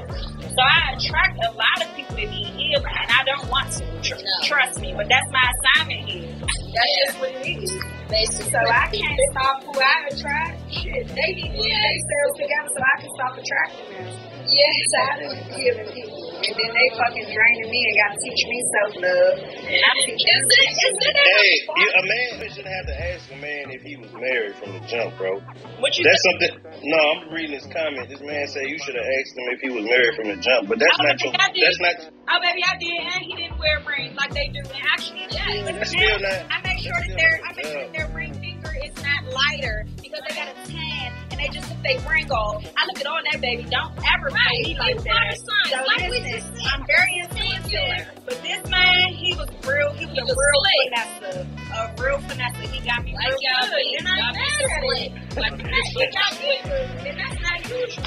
[0.53, 3.85] So I attract a lot of people to be healed, and I don't want to.
[4.05, 4.47] Tr- No.
[4.47, 4.93] Trust me.
[4.97, 6.29] But that's my assignment here.
[6.39, 7.73] That's just what it is.
[8.09, 8.51] basically.
[8.53, 10.61] So I can't stop who I attract.
[10.73, 14.07] Shit, they need to get themselves together so I can stop attracting them.
[14.47, 14.77] Yes.
[14.93, 16.22] So I do healing people.
[16.43, 19.35] And then they fucking draining me and gotta teach me self love.
[19.63, 20.59] And I teach Is them.
[20.59, 20.71] it?
[20.75, 21.15] Is it?
[21.15, 24.75] hey, you, a man should have to ask a man if he was married from
[24.75, 25.39] the jump, bro.
[25.79, 26.55] What you That's something.
[26.83, 28.09] No, I'm reading this comment.
[28.11, 30.67] This man said you should have asked him if he was married from the jump,
[30.69, 31.33] but that's Oh, not your.
[31.33, 31.95] That's not.
[32.27, 34.61] Oh, baby, I did, and he didn't wear rings like they do.
[34.67, 37.47] And actually, yeah, but That's now still not- I make sure that still their not
[37.47, 37.87] I make sure good.
[37.87, 41.69] that their ring finger is not lighter because they got a tan and they just
[41.71, 42.65] took their ring off.
[42.77, 43.65] I look at all that, baby.
[43.71, 45.07] Don't ever play me like You that.
[45.07, 46.75] water signs, So like we listen, just.
[46.75, 49.93] I'm very intuitive, but this man, he was real.
[49.95, 50.79] He was He a was real slick.
[50.93, 52.57] finesse, a real finesse.
[52.73, 54.87] He got me Like real y'all good, and I'm y'all be mad at it.
[54.87, 55.11] slick.
[55.37, 58.05] Like He got me good, and that's not usual.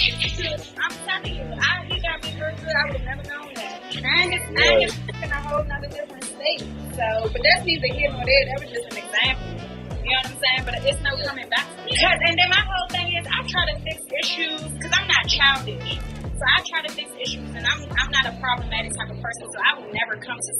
[0.77, 2.75] I'm telling you, I, he got me real good.
[2.75, 3.81] I would have never known that.
[3.95, 6.61] I ain't just, I ain't in a whole nother different state.
[6.95, 8.45] So, but that's neither here nor there.
[8.45, 9.74] That was just an example.
[10.05, 10.61] You know what I'm saying?
[10.69, 11.65] But it's no coming back.
[11.81, 15.25] Because, and then my whole thing is, I try to fix issues because I'm not
[15.25, 15.97] childish.
[16.37, 19.49] So I try to fix issues, and I'm I'm not a problematic type of person.
[19.49, 20.51] So I will never come to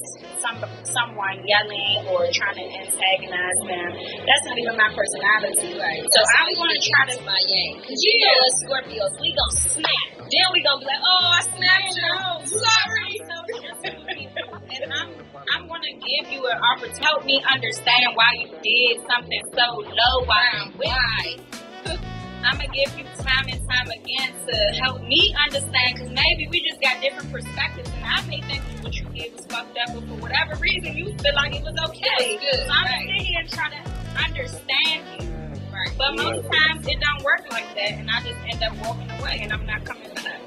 [0.42, 3.92] some someone yelling or trying to antagonize them.
[4.26, 5.78] That's not even my personality.
[5.78, 6.02] Right.
[6.10, 7.16] So I'm going to try to.
[7.22, 7.86] my yang.
[7.86, 10.08] Cause you know us Scorpios, we gon' snap.
[10.26, 12.14] Then we gon' be like, oh, I snapped you.
[12.50, 13.14] Sorry.
[13.30, 13.46] So
[13.86, 15.25] and I'm
[15.56, 19.88] I'm gonna give you an opportunity to help me understand why you did something so
[19.88, 21.98] low while I'm with you.
[22.44, 26.60] I'm gonna give you time and time again to help me understand because maybe we
[26.60, 30.04] just got different perspectives and I may think what you did was fucked up but
[30.04, 32.36] for whatever reason you feel like it was okay.
[32.36, 33.08] It was good, so I'm right.
[33.08, 35.30] gonna sit here and try to understand you.
[35.72, 35.92] Right.
[35.98, 39.40] But most times it don't work like that and I just end up walking away
[39.42, 40.42] and I'm not coming back.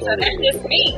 [0.00, 0.96] So that's just me.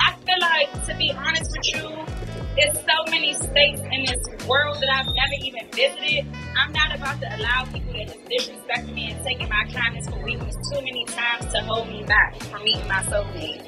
[0.00, 2.09] I feel like, to be honest with you,
[2.56, 6.26] there's so many states in this world that I've never even visited.
[6.58, 10.22] I'm not about to allow people that have disrespected me and taken my kindness for
[10.24, 13.66] weakness too many times to hold me back from meeting my soulmate.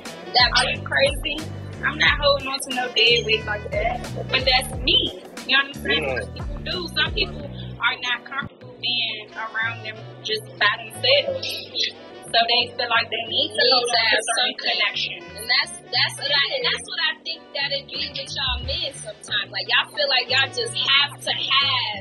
[0.57, 1.51] Are you crazy?
[1.85, 4.03] I'm not holding on to no dead weight like that.
[4.31, 5.23] But that's me.
[5.47, 6.05] You know what I'm saying?
[6.05, 6.33] Yeah.
[6.35, 6.88] People do.
[6.95, 11.92] Some people are not comfortable being around them just by themselves.
[12.33, 15.21] So they feel like they need to Need hold to have some connection.
[15.37, 18.59] And that's that's what I and that's what I think that it be with y'all
[18.64, 19.49] men sometimes.
[19.53, 22.01] Like y'all feel like y'all just have to have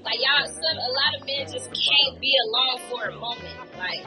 [0.00, 3.52] like y'all some a lot of men just can't be alone for a moment.
[3.76, 4.00] Like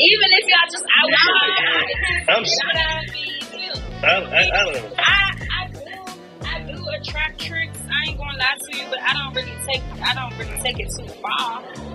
[0.00, 3.76] even if y'all just out with your guy, I'm you gotta be real.
[4.00, 4.96] I, I, I don't know.
[4.96, 5.92] I, I do
[6.40, 7.76] I do attract tricks.
[7.84, 10.80] I ain't gonna lie to you, but I don't really take I don't really take
[10.80, 11.91] it too far.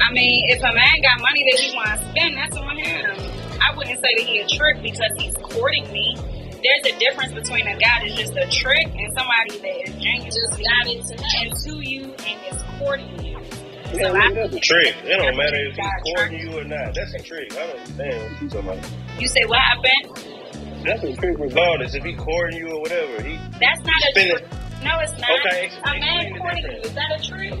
[0.00, 3.10] I mean, if a man got money that he wants to spend, that's on him.
[3.60, 6.16] I wouldn't say that he a trick because he's courting me.
[6.62, 10.30] There's a difference between a guy that's just a trick and somebody that is genuinely
[10.30, 13.38] Just got into into you and is courting you.
[14.00, 14.94] So I, that's a trick.
[15.04, 16.94] It don't matter if he's courting you or not.
[16.94, 17.52] That's a trick.
[17.52, 19.20] I don't understand what you talking about.
[19.20, 20.84] you say what happened?
[20.84, 21.94] That's a trick regardless.
[21.94, 24.36] If he courting you or whatever, he That's not a spinning.
[24.38, 24.50] trick.
[24.84, 25.30] No, it's not.
[25.40, 27.52] Okay, A man courting you, is that a trick?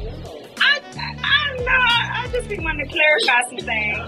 [0.60, 1.86] I, I, I don't know.
[2.16, 3.98] I just be wanting to clarify some things.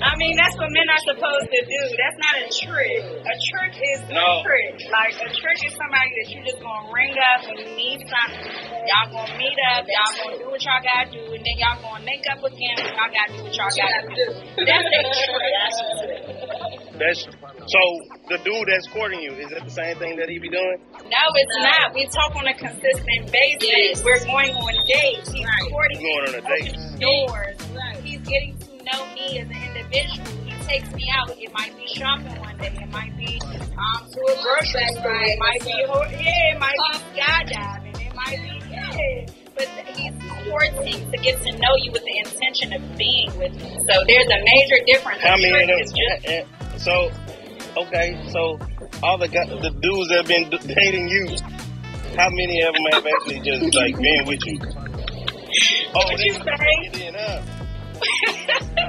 [0.00, 1.80] I mean, that's what men are supposed to do.
[2.00, 3.00] That's not a trick.
[3.04, 4.40] A trick is No.
[4.40, 4.74] a trick.
[4.88, 8.48] Like, a trick is somebody that you just gonna ring up when you need something.
[8.88, 9.84] Y'all gonna meet up.
[9.84, 11.20] Y'all gonna do what y'all gotta do.
[11.36, 14.26] And then y'all gonna link up again when y'all gotta do what y'all gotta do.
[14.64, 16.80] That's a trick.
[17.00, 17.80] That's so
[18.28, 19.32] the dude that's courting you.
[19.36, 20.78] Is that the same thing that he be doing?
[21.08, 21.94] No, it's not.
[21.94, 24.04] We talk on a consistent basis.
[24.04, 25.30] We're going on dates.
[25.32, 26.74] He's courting He's going on a date.
[27.00, 27.56] doors.
[28.04, 30.26] He's getting to know me as an individual.
[30.46, 31.30] He takes me out.
[31.30, 32.70] It might be shopping one day.
[32.80, 35.14] It might be um, to a grocery store.
[35.22, 36.54] It might be ho- yeah.
[36.54, 38.06] It might be skydiving.
[38.06, 39.26] It might be yeah.
[39.56, 39.66] But
[39.96, 40.14] he's
[40.48, 43.70] courting to get to know you with the intention of being with you.
[43.90, 45.20] So there's a major difference.
[45.22, 45.78] How many of them?
[45.80, 47.10] It's just eh, eh, So,
[47.76, 48.58] okay, so
[49.02, 51.36] all the guys, the dudes that have been dating you,
[52.16, 54.89] how many of them have actually just like been with you?
[55.94, 56.40] Oh, What you say?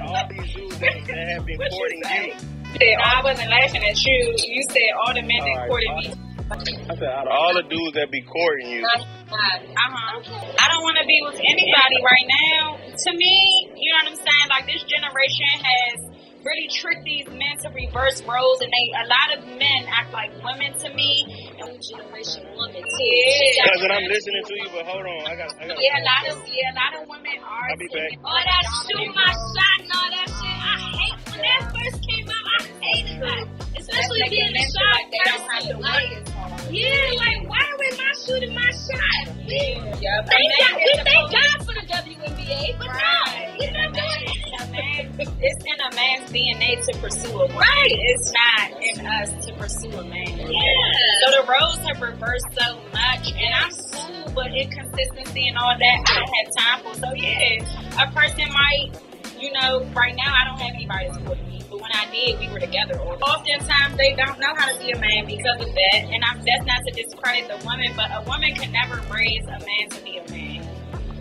[0.08, 2.34] all these dudes that, that have been What you courting you.
[2.78, 4.36] said, I wasn't laughing at you.
[4.38, 6.14] You said all the men that All right, courted me.
[6.52, 9.06] I said out of all the dudes that be courting you, Uh-huh.
[9.32, 12.76] I don't want to be with anybody right now.
[12.92, 14.48] To me, you know what I'm saying?
[14.52, 15.96] Like this generation has
[16.44, 20.32] really trick these men to reverse roles, and they a lot of men act like
[20.44, 21.26] women to me.
[21.60, 23.06] And Generation woman too.
[23.06, 23.66] Yeah.
[23.74, 25.78] cousin, I'm listening to you, but hold on, I got, I got.
[25.82, 27.66] yeah, a lot of yeah, a lot of women are.
[27.70, 28.10] I'll be back.
[28.10, 30.58] taking All that shoot my shot and all that shit.
[30.62, 32.46] I hate when that first came out.
[32.54, 33.44] I hated that.
[33.82, 37.66] Especially That's being a shot like they don't have to Like, as yeah, like why
[37.66, 39.26] am I shooting my shot?
[39.46, 39.98] Yeah.
[40.02, 42.98] Yeah, Thank God, we thank God for the WNBA, but Right.
[42.98, 44.41] no, we're not doing it.
[44.74, 47.58] It's in a man's DNA to pursue a woman.
[47.58, 47.92] Right.
[47.92, 50.38] It's not in us to pursue a man.
[50.38, 51.26] Yeah.
[51.26, 55.98] So the roles have reversed so much, and I'm cool, but inconsistency and all that,
[56.08, 56.94] I don't have time for.
[57.00, 58.92] So yeah, a person might,
[59.40, 62.48] you know, right now I don't have anybody supporting me, but when I did, we
[62.50, 63.00] were together.
[63.00, 66.66] Oftentimes they don't know how to be a man because of that, and I'm, that's
[66.66, 70.18] not to discredit the woman, but a woman can never raise a man to be
[70.18, 70.68] a man.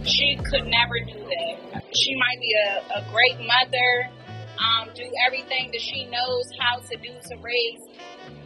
[0.04, 1.69] She could never do that.
[1.94, 4.11] She might be a, a great mother,
[4.59, 7.81] um, do everything that she knows how to do to raise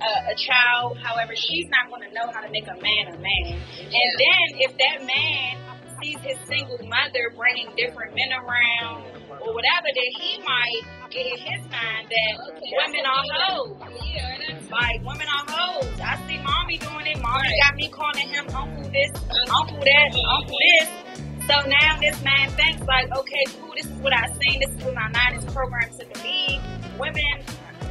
[0.01, 0.99] a, a child.
[0.99, 3.61] However, she's not going to know how to make a man a man.
[3.79, 5.59] And then if that man
[6.01, 9.05] sees his single mother bringing different men around
[9.41, 12.35] or whatever, then he might get in his mind that
[12.81, 13.77] women are hoes.
[14.71, 16.01] Like women are hoes.
[16.01, 17.21] I see mommy doing it.
[17.21, 19.13] Mommy got me calling him uncle this,
[19.51, 21.24] uncle that, uncle this.
[21.47, 23.73] So now this man thinks like, okay, cool.
[23.77, 24.61] This is what I've seen.
[24.61, 26.61] This is what my mind is programmed to believe.
[26.99, 27.45] Women,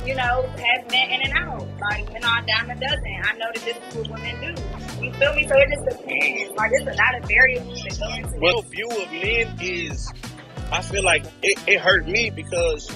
[0.06, 1.68] you know, have men in and out.
[1.80, 3.22] Like men are dime a dozen.
[3.24, 5.04] I know that this is what women do.
[5.04, 5.48] You feel me?
[5.48, 6.58] So it just depends.
[6.58, 8.42] Like there's a lot of variables that go into it.
[8.42, 10.12] Well, view of men is,
[10.72, 12.89] I feel like it, it hurt me because,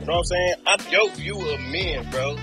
[0.00, 0.54] you know what I'm saying?
[0.66, 2.34] I, your view of men, bro,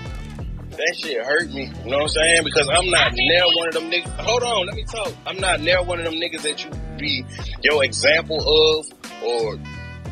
[0.70, 1.70] that shit hurt me.
[1.84, 2.44] You know what I'm saying?
[2.44, 4.08] Because I'm not near one of them niggas.
[4.20, 5.12] Hold on, let me talk.
[5.26, 7.24] I'm not near one of them niggas that you be
[7.62, 8.86] your example of
[9.24, 9.58] or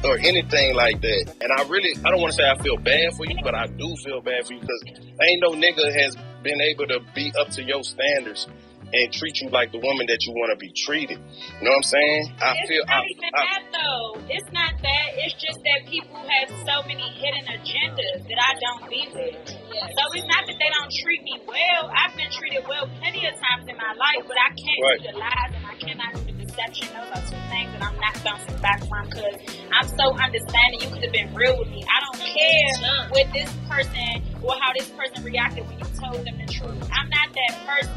[0.04, 1.34] or anything like that.
[1.40, 3.66] And I really, I don't want to say I feel bad for you, but I
[3.66, 4.82] do feel bad for you because
[5.22, 8.46] ain't no nigga has been able to be up to your standards
[8.92, 11.18] and treat you like the woman that you want to be treated.
[11.18, 12.22] You know what I'm saying?
[12.38, 12.84] I it's feel.
[12.86, 14.06] not I, even I, that though.
[14.30, 15.06] It's not that.
[15.26, 19.42] It's just that people have so many hidden agendas that I don't be with.
[19.42, 21.90] So it's not that they don't treat me well.
[21.90, 25.00] I've been treated well plenty of times in my life, but I can't Right.
[25.02, 26.14] do the lies and I cannot
[26.56, 26.88] do the deception.
[26.94, 29.36] Those are two things that I'm not bouncing back from because
[29.72, 30.80] I'm so understanding.
[30.80, 31.84] You could have been real with me.
[31.84, 36.38] I don't care with this person or how this person reacted when you told them
[36.38, 36.90] the truth.
[36.92, 37.92] I'm not that person.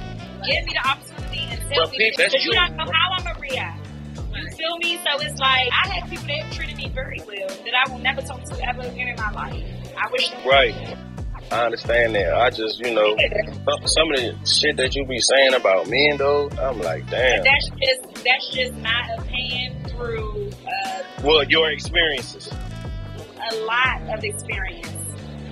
[0.45, 3.17] Give me the opportunity and tell But me Pete, that's because you don't know how
[3.17, 3.85] I'm gonna react.
[4.35, 4.97] You feel me?
[5.03, 7.99] So it's like I had people that have treated me very well that I will
[7.99, 9.63] never talk to ever again in my life.
[9.97, 10.97] I wish them Right.
[11.51, 12.33] I understand that.
[12.35, 16.17] I just, you know, some- some of the shit that you be saying about men,
[16.17, 17.43] though, I'm like, damn.
[17.43, 22.51] That's just that's just my opinion through uh, Well, your experiences.
[22.51, 24.87] a lot of experience.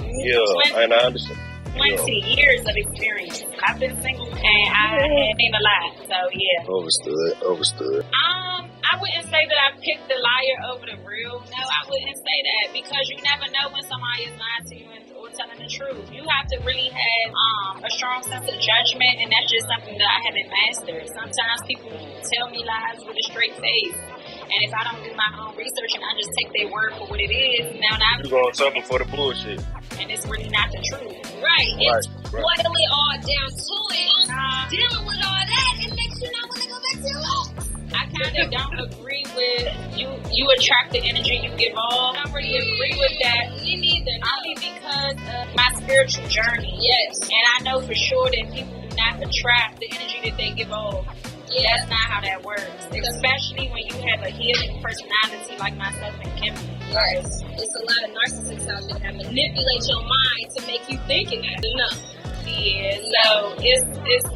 [0.01, 1.39] Yeah, and I understand.
[1.75, 3.43] Twenty years of experience.
[3.67, 5.97] I've been single and I had seen a lot.
[6.09, 6.67] So yeah.
[6.67, 7.33] Overstood.
[7.43, 8.03] Overstood.
[8.05, 11.37] Um, I wouldn't say that I picked the liar over the real.
[11.39, 14.87] No, I wouldn't say that because you never know when somebody is lying to you
[14.89, 15.06] and, or
[15.37, 16.09] telling the truth.
[16.11, 19.95] You have to really have um, a strong sense of judgment, and that's just something
[19.97, 21.05] that I haven't mastered.
[21.13, 21.93] Sometimes people
[22.25, 23.95] tell me lies with a straight face,
[24.49, 27.05] And if I don't do my own research and I just take their word for
[27.07, 29.61] what it is, now I'm going something for the bullshit.
[30.01, 31.13] and it's really not the truth.
[31.37, 31.69] Right.
[31.77, 32.41] Right, It's right.
[32.41, 34.29] boil it all down to it.
[34.29, 37.21] Uh, Dealing with all that, it makes you not want to go back to your
[37.21, 37.36] life.
[38.17, 40.09] I kind of don't agree with you.
[40.31, 41.93] You attract the energy you give off.
[41.93, 42.13] Oh.
[42.17, 43.61] I don't really agree with that.
[43.61, 44.11] Me neither.
[44.37, 46.77] Only because of my spiritual journey.
[46.81, 47.21] Yes.
[47.21, 50.71] And I know for sure that people do not attract the energy that they give
[50.71, 51.05] off.
[51.47, 51.77] Yeah.
[51.77, 52.63] That's not how that works.
[52.89, 56.77] Especially when you have a healing personality like myself and Kimberly.
[56.89, 57.43] Yes.
[57.53, 61.29] It's a lot of narcissists out there that manipulate your mind to make you think
[61.29, 62.17] that's enough.
[62.47, 64.29] Yeah, so it's, it's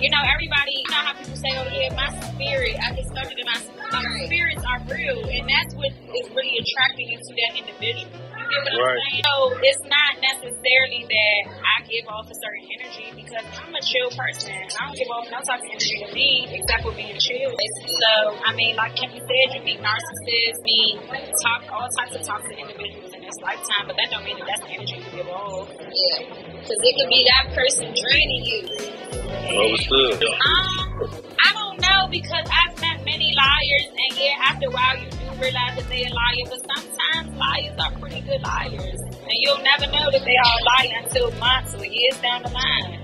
[0.00, 3.30] you know, everybody, you know how people say, oh yeah, my spirit, I get stuck
[3.32, 3.58] in my
[3.92, 4.26] my Right.
[4.26, 8.10] spirits are real, and that's what is really attracting you to that individual.
[8.10, 8.98] You get what Right.
[8.98, 9.24] I'm saying?
[9.24, 14.10] So it's not necessarily that I give off a certain energy because I'm a chill
[14.10, 14.52] person.
[14.58, 17.54] I don't give off no type of energy to me except for being chill.
[17.54, 18.12] So
[18.44, 20.98] I mean, like Kimi said, you meet narcissists, meet
[21.42, 24.62] talk all types of toxic individuals in this lifetime, but that don't mean that that's
[24.66, 25.70] the energy you give off.
[25.70, 26.26] Yeah.
[26.58, 28.95] Because it could be that person draining you.
[29.16, 30.22] Understood.
[30.24, 31.08] Um,
[31.40, 35.26] I don't know because I've met many liars, and yeah, after a while you do
[35.40, 36.44] realize that they're a liar.
[36.50, 41.04] But sometimes liars are pretty good liars, and you'll never know that they are a
[41.04, 43.00] until months or years down the line.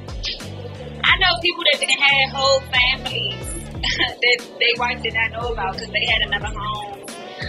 [1.05, 3.47] I know people that didn't have whole families
[3.83, 6.99] that they wife did not know about because they had another home.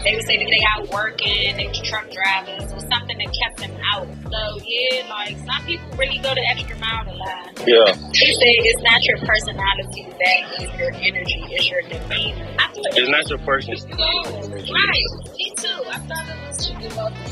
[0.04, 3.58] They would say that they out working, they was truck drivers, or something that kept
[3.60, 4.08] them out.
[4.32, 7.52] So yeah, like some people really go the extra mile to lie.
[7.66, 7.94] Yeah.
[8.14, 12.48] He said it's not your personality that is your energy, it's your demeanor.
[12.96, 13.74] It's not your person.
[13.74, 15.04] Right.
[15.38, 15.84] Me too.
[15.90, 16.78] I thought it was you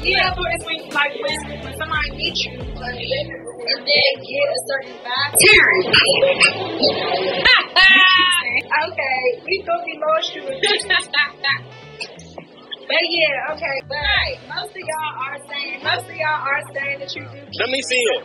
[0.04, 4.58] yeah, but it's when like when, when somebody meets you, like, And then get a
[4.66, 5.38] certain vibe.
[8.88, 10.42] okay, we thought we lost you.
[12.92, 17.12] But yeah, okay, but most of y'all are saying, most of y'all are saying that
[17.16, 17.40] you do.
[17.56, 18.22] Let me see him.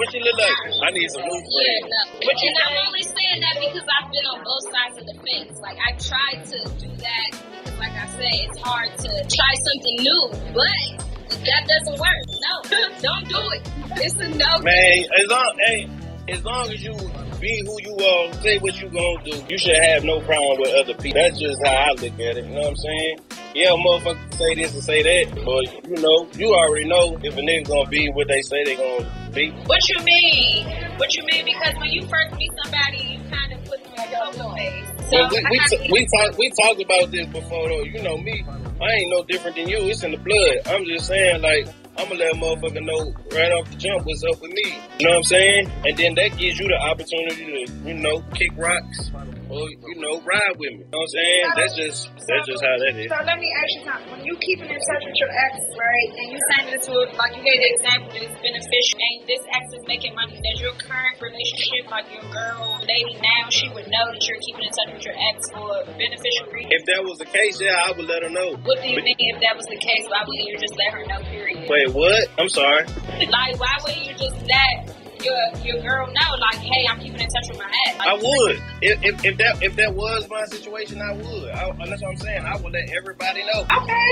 [0.00, 0.56] What you look like?
[0.80, 1.92] I need some new Yeah, friends.
[1.92, 2.00] no.
[2.24, 5.60] But and I'm only saying that because I've been on both sides of the fence.
[5.60, 9.96] Like I tried to do that because, like I said, it's hard to try something
[10.00, 10.22] new.
[10.56, 11.04] But
[11.44, 12.54] that doesn't work, no,
[13.04, 13.62] don't do it.
[14.00, 14.50] It's a no.
[14.64, 15.88] Man, as long hey,
[16.32, 16.94] as long as you
[17.40, 20.74] be who you are, say what you gonna do, you should have no problem with
[20.74, 21.20] other people.
[21.20, 22.44] That's just how I look at it.
[22.44, 23.18] You know what I'm saying?
[23.54, 27.40] Yeah, motherfucker say this and say that, but you know, you already know if a
[27.40, 29.50] nigga gonna be what they say they gonna be.
[29.66, 30.66] What you mean?
[30.98, 31.44] What you mean?
[31.46, 35.10] Because when you first meet somebody, you kind of put them on your poker face.
[35.10, 37.82] So we we, t- we talked we talked about this before though.
[37.82, 38.44] You know me,
[38.80, 39.78] I ain't no different than you.
[39.88, 40.66] It's in the blood.
[40.66, 41.66] I'm just saying like.
[41.98, 44.78] I'ma let a motherfucker know right off the jump what's up with me.
[45.00, 45.72] You know what I'm saying?
[45.84, 49.10] And then that gives you the opportunity to, you know, kick rocks
[49.48, 50.84] or, you know, ride with me.
[50.84, 51.44] You know what I'm saying?
[51.56, 53.08] That's just that's just how that is.
[53.08, 54.08] So let me ask you something.
[54.12, 57.32] When you keeping in touch with your ex, right, and you saying this with, like
[57.36, 60.76] you gave the example that it's beneficial, and this ex is making money, does your
[60.76, 64.90] current relationship, like your girl, lady now, she would know that you're keeping in touch
[64.92, 66.72] with your ex for beneficial reasons?
[66.76, 68.52] If that was the case, yeah, I would let her know.
[68.68, 70.04] What do you But- mean if that was the case?
[70.12, 71.64] Why wouldn't you just let her know, period?
[71.68, 72.28] Wait, what?
[72.36, 72.84] I'm sorry.
[73.24, 74.92] Like, why wouldn't you just let
[75.24, 77.98] your your girl know, like, hey, I'm keeping in touch with my ex?
[77.98, 78.62] Like, I would.
[78.82, 81.50] If, if, if that if that was my situation, I would.
[81.50, 82.44] I, that's what I'm saying.
[82.44, 83.62] I would let everybody know.
[83.62, 84.10] Okay.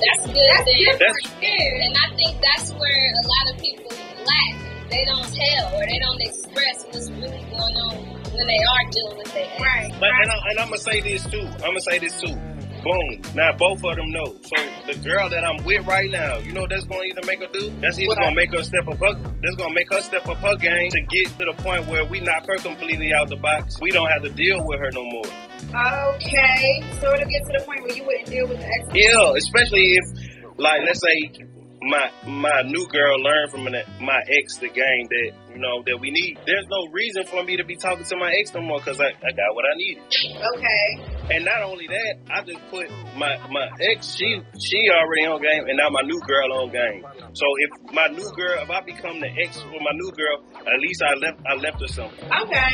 [0.00, 0.36] That's good.
[0.36, 0.98] then.
[0.98, 3.90] That's And I think that's where a lot of people
[4.24, 4.90] lack.
[4.90, 7.96] They don't tell or they don't express what's really going on
[8.32, 9.60] when they are dealing with their ex.
[9.60, 9.92] Right.
[9.98, 11.46] But and, I, and I'm gonna say this too.
[11.64, 12.38] I'm gonna say this too.
[12.86, 13.34] Boom.
[13.34, 14.26] Now both of them know.
[14.42, 14.56] So
[14.86, 17.70] the girl that I'm with right now, you know that's gonna either make her do?
[17.80, 18.18] That's either What?
[18.18, 21.00] gonna make her step up her that's gonna make her step up her game to
[21.02, 23.80] get to the point where we knock her completely out the box.
[23.80, 25.24] We don't have to deal with her no more.
[26.14, 26.82] Okay.
[27.00, 28.88] So it'll get to the point where you wouldn't deal with the ex.
[28.94, 30.04] Yeah, especially if
[30.58, 31.44] like let's say
[31.86, 36.10] my my new girl learned from my ex the game that you know that we
[36.10, 36.38] need.
[36.46, 39.08] There's no reason for me to be talking to my ex no more because I,
[39.08, 40.02] I got what I needed.
[40.56, 41.34] Okay.
[41.36, 45.68] And not only that, I just put my my ex she she already on game,
[45.68, 47.04] and now my new girl on game.
[47.36, 50.80] So if my new girl, if I become the ex for my new girl, at
[50.80, 52.24] least I left I left her something.
[52.32, 52.72] Okay.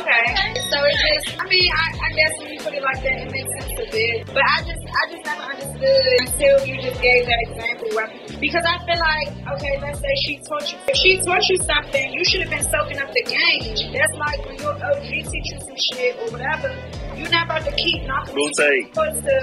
[0.00, 0.24] Okay.
[0.64, 3.28] So it's just, I mean, I, I guess when you put it like that, it
[3.28, 4.24] makes sense a bit.
[4.32, 7.88] But I just, I just never understood until you just gave that example.
[7.92, 8.08] Where,
[8.40, 9.28] because I feel like,
[9.60, 12.64] okay, let's say she taught you, if she taught you something, you should have been
[12.64, 13.92] soaking up the game.
[13.92, 16.72] That's like when your OG teach you some shit or whatever.
[17.12, 18.94] You're not about to keep knocking Blue tape.
[18.94, 19.36] supposed to,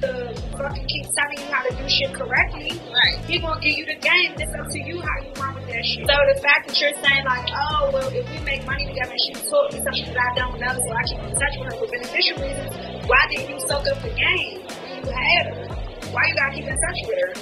[0.00, 0.10] to
[0.56, 2.80] fucking keep telling you how to do shit correctly.
[2.88, 3.22] Right.
[3.26, 4.30] He gonna give you the game.
[4.40, 6.08] It's up to you how you run with that shit.
[6.08, 9.22] So the fact that you're saying like, oh well, if we make money together and
[9.28, 11.76] she taught me something that I don't know, so I keep in touch with her
[11.76, 12.72] for beneficial reasons.
[13.04, 14.64] Why didn't you soak up the game?
[14.88, 15.68] when you had her.
[16.12, 17.32] Why you gotta keep in touch with her?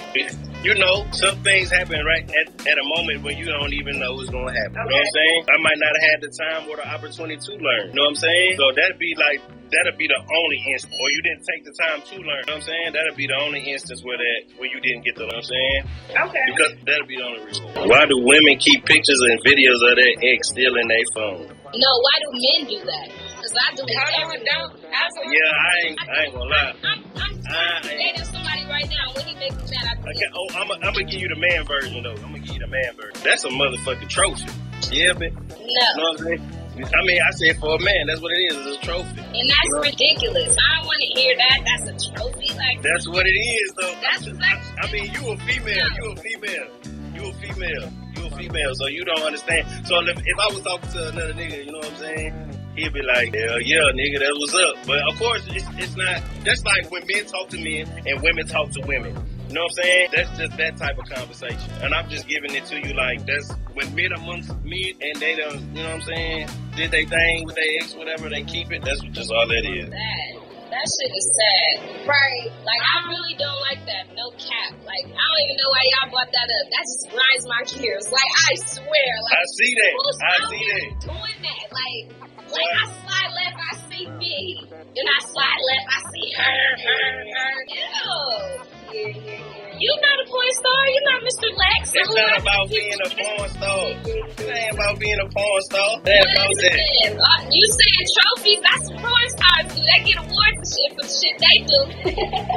[0.65, 4.15] You know, some things happen right at, at a moment when you don't even know
[4.15, 4.75] what's gonna happen.
[4.75, 5.45] You know what I'm saying?
[5.47, 7.89] I might not have had the time or the opportunity to learn.
[7.89, 8.57] You know what I'm saying?
[8.59, 10.95] So that'd be like that'd be the only instance.
[10.97, 12.41] Or you didn't take the time to learn.
[12.49, 12.91] You know what I'm saying?
[12.97, 15.43] that'll be the only instance where that where you didn't get the you know what
[15.43, 15.83] I'm saying?
[16.31, 16.45] Okay.
[16.55, 17.67] Because that'd be the only reason.
[17.75, 21.51] Why do women keep pictures and videos of their ex still in their phone?
[21.75, 23.11] No, why do men do that?
[23.11, 24.71] Because I do it Hold don't.
[24.87, 25.35] Absolutely.
[25.35, 26.75] Yeah, I ain't I ain't gonna lie.
[26.85, 29.13] I'm, I'm, I I'm dating somebody right now.
[29.19, 31.41] When he makes me mad, I do Okay, oh, I'm gonna I'm give you the
[31.43, 32.15] man version though.
[32.23, 33.19] I'm gonna give you the man version.
[33.25, 34.47] That's a motherfucking trophy.
[34.95, 35.59] Yeah, but No.
[35.59, 36.56] You know what I'm saying?
[36.77, 38.67] I mean, I said for a man, that's what it is.
[38.67, 39.21] It's a trophy.
[39.21, 40.57] And that's ridiculous.
[40.57, 41.59] I don't want to hear that.
[41.65, 42.55] That's a trophy.
[42.55, 43.95] Like, That's what it is, though.
[44.03, 44.77] That's exactly.
[44.83, 45.89] I mean, you a female.
[45.97, 46.69] You a female.
[47.15, 47.93] You a female.
[48.17, 48.75] You a female.
[48.75, 49.67] So you don't understand.
[49.87, 52.53] So if, if I was talking to another nigga, you know what I'm saying?
[52.77, 54.87] He'd be like, hell yeah, nigga, that was up.
[54.87, 56.21] But of course, it's, it's not.
[56.45, 59.17] That's like when men talk to men and women talk to women.
[59.49, 60.09] You know what I'm saying?
[60.15, 61.71] That's just that type of conversation.
[61.83, 65.37] And I'm just giving it to you like that's when men amongst men and they
[65.37, 66.49] don't, you know what I'm saying?
[66.75, 68.83] Did they thing with their ex, whatever, they keep it.
[68.85, 69.89] That's just all that is.
[69.89, 70.47] that.
[70.67, 72.11] That shit is sad.
[72.11, 72.51] Right.
[72.67, 74.11] Like, I really don't like that.
[74.19, 74.75] No cap.
[74.83, 76.67] Like, I don't even know why y'all brought that up.
[76.75, 78.11] That just grinds my gears.
[78.11, 79.11] Like, I swear.
[79.23, 79.95] Like, I see that.
[79.95, 80.87] I see that.
[81.07, 81.65] doing that?
[81.71, 82.03] Like,
[82.51, 84.67] like I slide left, I see me.
[84.69, 87.55] Then I slide left, I see her, her, her.
[87.71, 88.76] Ew.
[88.93, 90.81] You're not a porn star.
[90.89, 91.49] You're not Mr.
[91.53, 91.93] Lex.
[91.95, 93.83] It's not about being a porn star.
[94.07, 95.91] It ain't about being a porn star.
[95.99, 96.79] What about is that.
[96.79, 97.19] it?
[97.19, 98.61] Uh, you saying trophies?
[98.63, 99.83] That's porn stars do.
[99.83, 101.81] They get awards and shit for the shit they do,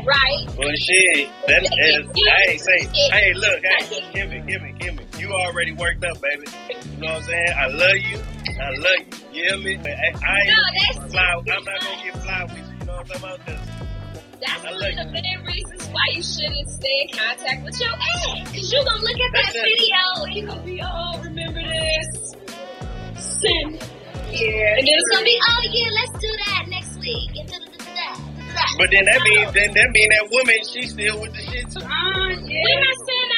[0.08, 0.42] right?
[0.58, 2.80] Well, shit, that is, I ain't say,
[3.12, 5.04] hey, look, hey, give me, give me, give me.
[5.18, 6.46] You already worked up, baby.
[6.96, 7.54] You know what I'm saying?
[7.58, 8.18] I love you.
[8.62, 9.02] I love
[9.34, 9.44] you.
[9.44, 9.76] You hear me?
[9.76, 11.24] I, I ain't No, that's- fly.
[11.24, 12.64] I'm not gonna get fly with you.
[12.80, 13.66] You know what I'm talking about?
[14.40, 15.79] That's I one of the main reasons
[16.16, 18.52] you shouldn't stay in contact with your ex.
[18.52, 21.62] Because you're going to look at that video and you're going to be, oh, remember
[21.62, 22.34] this?
[23.18, 23.80] Sin.
[24.30, 24.78] Yeah.
[24.78, 27.32] And then it's going to be, oh, yeah, let's do that next week.
[27.40, 28.78] And da-da-da-da-da.
[28.78, 31.80] But then that means then that mean that woman she still with the shit too.
[31.80, 33.29] Uh, We're not saying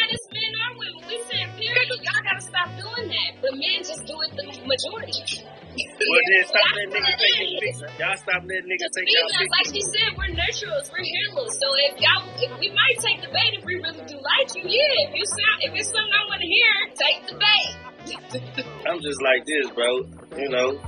[2.61, 3.31] stop doing that.
[3.41, 5.45] But men just do it the majority.
[5.71, 7.89] Well then stop letting niggas take your picture.
[7.95, 9.73] Y'all stop letting niggas take y'all Females, like pictures.
[9.73, 11.53] she said, we're nurturers, we're healers.
[11.57, 14.63] So if y'all, if we might take the bait if we really do like you,
[14.67, 15.07] yeah.
[15.07, 17.71] If you sound, if it's something I want to hear, take the bait.
[18.87, 20.03] I'm just like this, bro.
[20.37, 20.81] You know,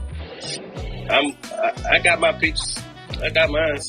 [1.09, 2.81] I'm I, I got my pictures.
[3.21, 3.79] I got mine.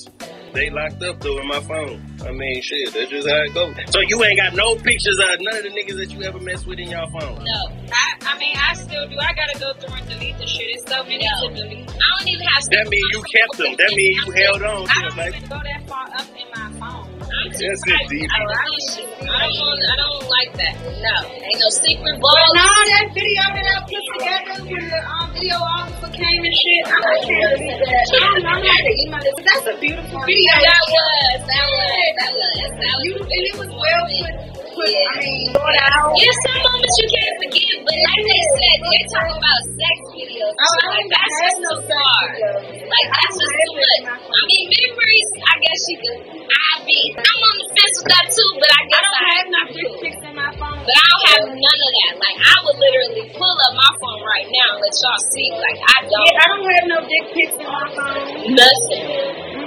[0.54, 2.00] They locked up though in my phone.
[2.24, 3.74] I mean, shit, that's just how it goes.
[3.90, 6.66] So you ain't got no pictures of none of the niggas that you ever messed
[6.66, 7.42] with in your phone.
[7.42, 7.60] No,
[7.92, 9.18] I, I mean, I still do.
[9.18, 10.66] I gotta go through and delete the shit.
[10.78, 11.48] It's so many No.
[11.48, 11.90] to delete.
[11.90, 12.64] I don't even have.
[12.70, 13.74] That mean you kept them.
[13.76, 15.08] That mean you held on I to them.
[15.10, 16.54] don't Like, even go that far up in my phone.
[16.54, 16.63] I'm too
[17.52, 18.08] That's it, private.
[18.08, 18.30] deep.
[18.30, 18.52] I don't.
[19.24, 20.74] I don't, I don't like that.
[21.04, 22.56] No, ain't no secret But balls.
[22.56, 26.96] nah, that video that I put together when the um, videographer came and shit, I
[26.96, 28.04] I can't delete that.
[28.04, 29.34] I don't know how to email it.
[29.36, 30.54] but That's a beautiful video.
[30.64, 33.04] That was, that was, that was, that was.
[33.04, 34.34] You, and it was well put,
[34.72, 36.08] put I mean, thought out.
[36.16, 40.52] There's some moments you can't forget, but like they said, they're talking about sex videos.
[40.54, 42.20] Oh, I like don't that's have just no too far.
[42.88, 44.02] Like that's just too much.
[44.14, 45.28] I mean, memories.
[45.44, 46.18] I guess you could.
[46.44, 47.02] I be.
[47.18, 49.62] I'm on the fence with that too, but I guess I don't I, have no
[49.74, 50.78] dick pics in my phone.
[50.78, 52.12] But I don't have none of that.
[52.22, 55.48] Like I would literally pull up my phone right now and let y'all see.
[55.50, 56.26] Like I don't.
[56.30, 58.22] Yeah, I don't have no dick pics in my phone.
[58.54, 59.06] Nothing.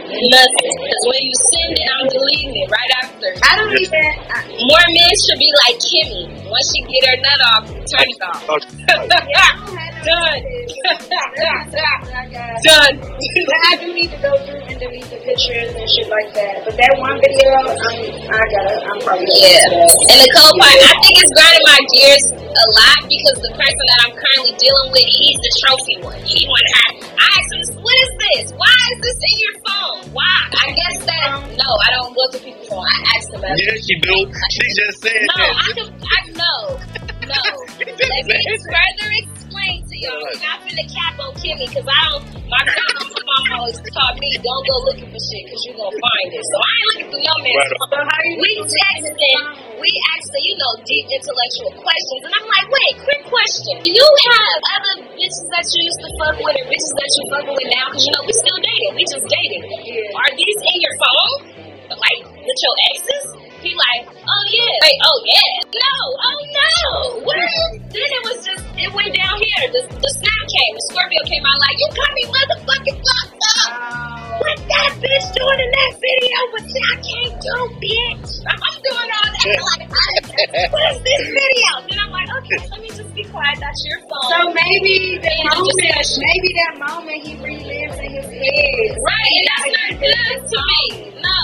[0.07, 0.75] Nothing.
[0.79, 3.27] Because when you send it, I'm deleting it right after.
[3.43, 4.07] I don't even.
[4.31, 6.31] I, More men should be like Kimi.
[6.47, 8.39] Once she get her nut off, turn it off.
[8.47, 10.43] yeah, I don't have no Done.
[10.87, 12.63] That's what I got.
[12.63, 12.99] Done.
[12.99, 16.61] But I do need to go through and delete the pictures and shit like that.
[16.65, 17.65] But that one video, I'm,
[18.29, 20.13] I gotta, I'm probably gonna Yeah.
[20.13, 23.99] And the co-part, I think it's grinding my gears a lot because the person that
[24.05, 26.21] I'm currently dealing with, he's the trophy one.
[26.21, 26.89] He wanted her.
[27.17, 28.45] I asked him, what is this?
[28.53, 29.97] Why is this in your phone?
[30.13, 30.35] Why?
[30.61, 32.85] I guess that, um, no, I don't go to people's phone.
[32.85, 34.15] I asked him about yeah, she do.
[34.53, 35.53] She just said No, that.
[35.57, 36.61] I can, I know.
[37.25, 37.41] No.
[37.81, 39.36] Let me further explain to
[40.01, 40.21] y'all.
[40.29, 44.29] I'm not finna cap on Kimi because I don't, my grandma mama always taught me
[44.39, 46.43] don't go looking for shit because you're gonna find it.
[46.45, 47.71] So I ain't looking through your man's Right.
[47.77, 47.89] phone.
[47.91, 49.41] So how you We texting,
[49.81, 52.21] we asking, you know, deep intellectual questions.
[52.27, 53.73] And I'm like, wait, quick question.
[53.83, 57.23] Do you have other bitches that you used to fuck with or bitches that you
[57.33, 57.85] fucking with now?
[57.91, 58.91] Because, you know, we still dating.
[58.97, 59.63] We just dating.
[60.17, 61.33] Are these in your phone?
[61.97, 63.25] Like, with your exes?
[63.61, 64.75] He like, oh yeah.
[64.85, 65.51] Like, oh yeah.
[65.73, 66.69] No, oh no.
[67.25, 67.37] What?
[67.89, 69.65] Then it was just, it went down here.
[69.73, 70.73] The, the snap came.
[70.77, 73.69] The Scorpio came out like, you got me motherfucking fucked up.
[73.73, 78.29] Oh, what that bitch doing in that video, but see, I can't do, bitch.
[78.45, 79.45] I'm doing all that.
[79.49, 79.89] I'm like,
[80.69, 81.69] what is this video?
[81.89, 83.57] Then I'm like, okay, let me just be quiet.
[83.57, 84.29] That's your phone.
[84.29, 86.13] So maybe the just moment, hush.
[86.21, 89.01] maybe that moment he relives in his head.
[89.01, 90.81] right, and that's not good to me.
[91.17, 91.37] No,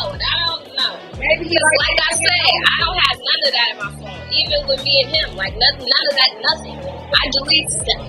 [1.23, 1.27] I.
[1.39, 4.21] Maybe he like, Like I say, I don't have none of that in my phone.
[4.33, 6.77] Even with me and him, like nothing, none of that, nothing.
[6.83, 8.03] I delete stuff.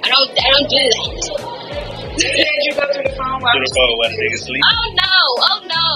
[0.00, 1.68] I don't, I don't do that.
[2.18, 4.62] Did you go through the phone while To the phone while niggas sleep.
[4.64, 5.86] Oh no, oh no,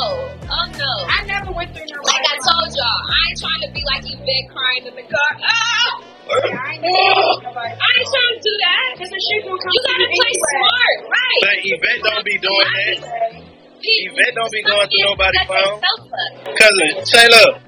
[0.47, 0.93] oh no.
[1.09, 4.03] I never went through no Like I told y'all, I ain't trying to be like
[4.07, 5.31] Yvette crying in the car.
[5.43, 5.91] Ah!
[6.33, 6.87] I ain't.
[6.87, 8.87] I ain't trying to do that.
[9.03, 10.55] Cause the shit gonna come You gotta to play anyway.
[10.55, 11.41] smart, right?
[11.43, 13.52] But Yvette don't be doing that.
[13.83, 15.81] Yvette don't be going through nobody's phone.
[16.55, 17.59] Cousin, say look.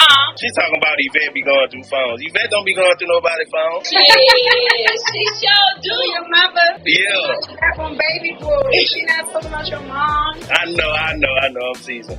[0.00, 0.32] Huh?
[0.40, 2.20] She talking about Yvette be going through phones.
[2.24, 3.84] Yvette don't be going through nobody's phone.
[3.92, 5.92] Yeah, she sure do.
[5.92, 6.80] Your mother.
[6.88, 7.36] Yeah.
[7.60, 8.72] That one baby boy.
[8.72, 10.40] Is she not talking about your mom?
[10.48, 11.72] I know, I know, I know.
[11.74, 12.16] I'm seasoned.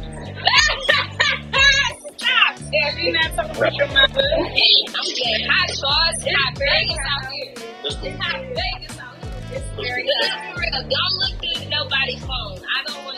[0.85, 1.21] Stop.
[2.71, 4.27] Yeah, she not talking about your mother.
[4.37, 6.21] I'm getting hot sauce.
[6.21, 7.53] It's hot Vegas out here.
[7.83, 9.57] It's hot Vegas out here.
[9.57, 12.61] It's very real, don't look through nobody's phone.
[12.63, 13.10] I don't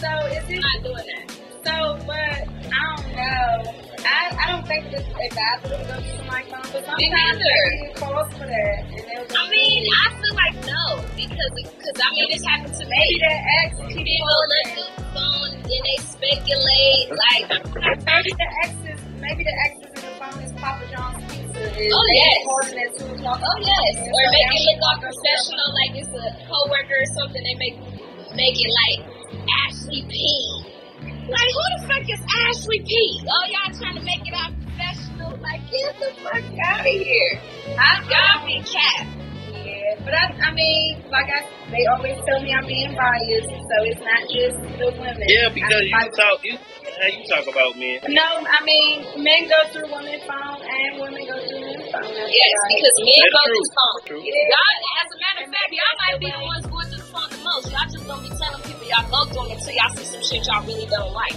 [0.00, 1.26] So it I'm not doing that.
[1.64, 1.74] so?
[2.06, 2.38] But
[2.68, 3.72] I don't know.
[4.04, 8.28] I I don't think it's advisable to go to my phone, but sometimes get calls
[8.36, 10.84] for that, and I mean, I feel like no
[11.16, 13.24] because because I mean this happened to maybe me.
[13.24, 17.46] that ex People look through the phone and they speculate like.
[18.06, 21.60] Maybe the exes, maybe the exes in the phone is Papa John's pizza.
[21.76, 22.38] Is Oh, yes.
[22.72, 23.40] at two o'clock.
[23.42, 27.42] Oh yes, or make it look all professional, like it's a coworker or something.
[27.42, 27.76] They make
[28.36, 29.15] make it like
[29.86, 30.18] Ashley P.
[31.30, 32.18] Like who the fuck is
[32.50, 33.22] Ashley P?
[33.22, 35.30] Oh y'all trying to make it all professional?
[35.38, 37.40] Like get the fuck out of here!
[37.78, 39.06] I y'all be cat.
[39.62, 43.76] Yeah, but I, I mean, like I, they always tell me I'm being biased, so
[43.86, 45.22] it's not just the women.
[45.30, 48.02] Yeah, because you I, talk, you, how you talk about men.
[48.10, 52.10] No, I mean, men go through women's phone and women go through men's phone.
[52.10, 52.74] Yes, right.
[52.74, 53.54] because men That's go true.
[53.54, 54.34] through phone.
[54.34, 56.85] Y'all, as a matter of fact, y'all might be the ones going
[57.46, 57.70] most.
[57.70, 60.42] Y'all just don't be telling people y'all go through them until y'all see some shit
[60.46, 61.34] y'all really don't like.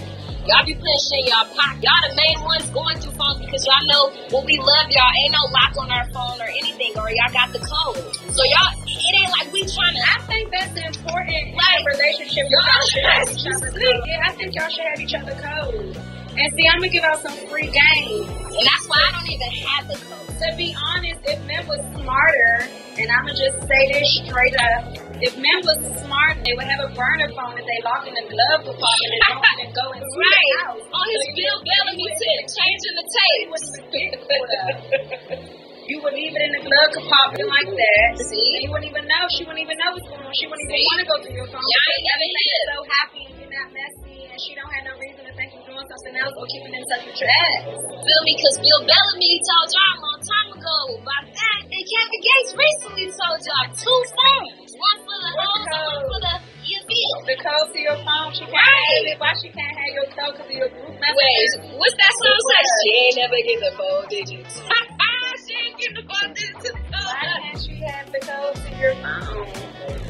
[0.48, 1.84] Y'all be putting shit in y'all pocket.
[1.84, 4.02] Y'all the main ones going through phones because y'all know
[4.34, 7.52] when we love y'all, ain't no lock on our phone or anything, or y'all got
[7.54, 8.00] the code.
[8.34, 10.02] So y'all, it ain't like we trying to.
[10.02, 12.46] I think that's an important Like, relationship.
[12.50, 14.02] y'all should have each other code.
[14.08, 16.19] Yeah, I think y'all should have each other code.
[16.30, 18.28] And see, I'm gonna give out some free games.
[18.30, 20.26] And that's why I don't even have the code.
[20.40, 22.64] To be honest, if men was smarter,
[22.96, 24.88] and I'm gonna just say this straight up,
[25.20, 28.24] if men was smart, they would have a burner phone that they lock in the
[28.24, 30.32] glove compartment and don't even go into Right.
[30.32, 30.80] the house.
[30.88, 33.48] On his Bill Bellamy tip, changing the tape.
[35.90, 38.10] You would leave it in the glove compartment like that.
[38.30, 38.62] See?
[38.62, 39.26] You wouldn't even know.
[39.34, 40.30] She wouldn't even know what's going on.
[40.38, 41.66] She wouldn't even want to go through your phone.
[41.66, 42.54] Y'all ain't never Everything hit.
[42.54, 45.26] is so happy and you're not messy, and she don't have no reason
[45.90, 47.82] else or keeping in touch with your ex.
[47.82, 48.32] Feel me?
[48.38, 51.60] Because Bill Bellamy told y'all a long time ago about that.
[51.66, 54.70] And Kevin Gates recently told y'all two phones.
[54.70, 57.14] One for the hoes and one for the your bill.
[57.26, 58.86] The code to your phone, she can't Right.
[59.02, 59.18] have it.
[59.18, 60.38] Why she can't have your code?
[60.38, 61.18] Because of your group message?
[61.18, 62.62] Wait, what's that song say?
[62.62, 64.54] She ain't never get the four digits.
[65.42, 68.70] she ain't get the four digits to the Why can't she have the code to
[68.78, 69.42] your phone?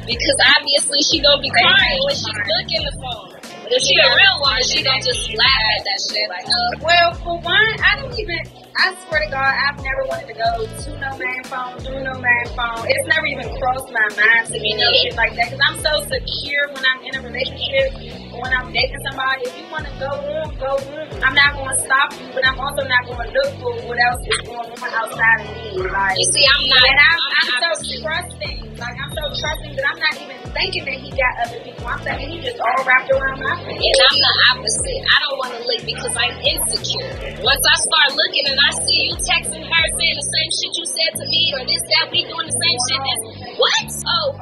[0.05, 3.40] Because obviously she gonna be crying when she looking at the phone.
[3.71, 6.83] If she a real woman, she gonna just laugh at that shit like, oh.
[6.83, 8.39] Well, for one, I don't even.
[8.75, 12.19] I swear to God, I've never wanted to go to no man phone, through no
[12.19, 12.83] man phone.
[12.91, 15.55] It's never even crossed my mind to me no shit like that.
[15.55, 17.95] Because I'm so secure when I'm in a relationship,
[18.41, 19.45] when I'm dating somebody.
[19.45, 21.05] If you want to go on, go on.
[21.23, 23.99] I'm not going to stop you, but I'm also not going to look for what
[24.01, 25.77] else is going on outside of me.
[25.85, 26.81] Like, You see, I'm not.
[26.81, 28.57] and I'm, I'm I'm so trusting.
[28.81, 31.85] Like I'm so trusting that I'm not even thinking that he got other people.
[31.85, 33.77] I'm thinking he just all wrapped around my finger.
[33.77, 35.05] And I'm the opposite.
[35.05, 37.13] I don't want to look because I'm insecure.
[37.45, 40.87] Once I start looking and I see you texting her saying the same shit you
[40.89, 43.19] said to me or this, that, we doing the same shit, then
[43.61, 43.85] what?
[44.09, 44.33] Oh.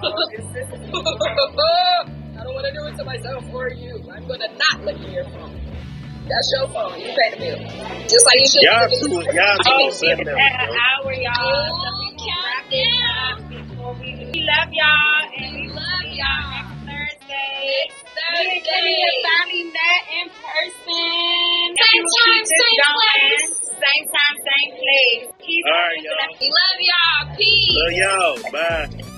[2.48, 4.00] I don't want to do it to myself or you.
[4.08, 5.52] I'm going to not look at your phone.
[6.32, 6.96] That's your phone.
[6.96, 7.60] You pay the bill.
[8.08, 8.64] Just like you should.
[8.64, 11.44] Y'all too, y'all too something At an hour, y'all.
[11.44, 13.52] Oh, count down.
[14.00, 16.48] We, we love y'all and we Love y'all.
[16.88, 17.84] next Thursday.
[17.84, 19.20] Next Me and Kimi Thursday.
[19.28, 21.68] finally met in person.
[21.76, 22.96] Same time, same going.
[22.96, 23.60] place.
[23.76, 25.24] Same time, same place.
[25.44, 26.32] Keep All right, y'all.
[26.40, 27.36] We love y'all.
[27.36, 27.76] Peace.
[27.76, 28.40] Love y'all.
[28.56, 29.17] Bye.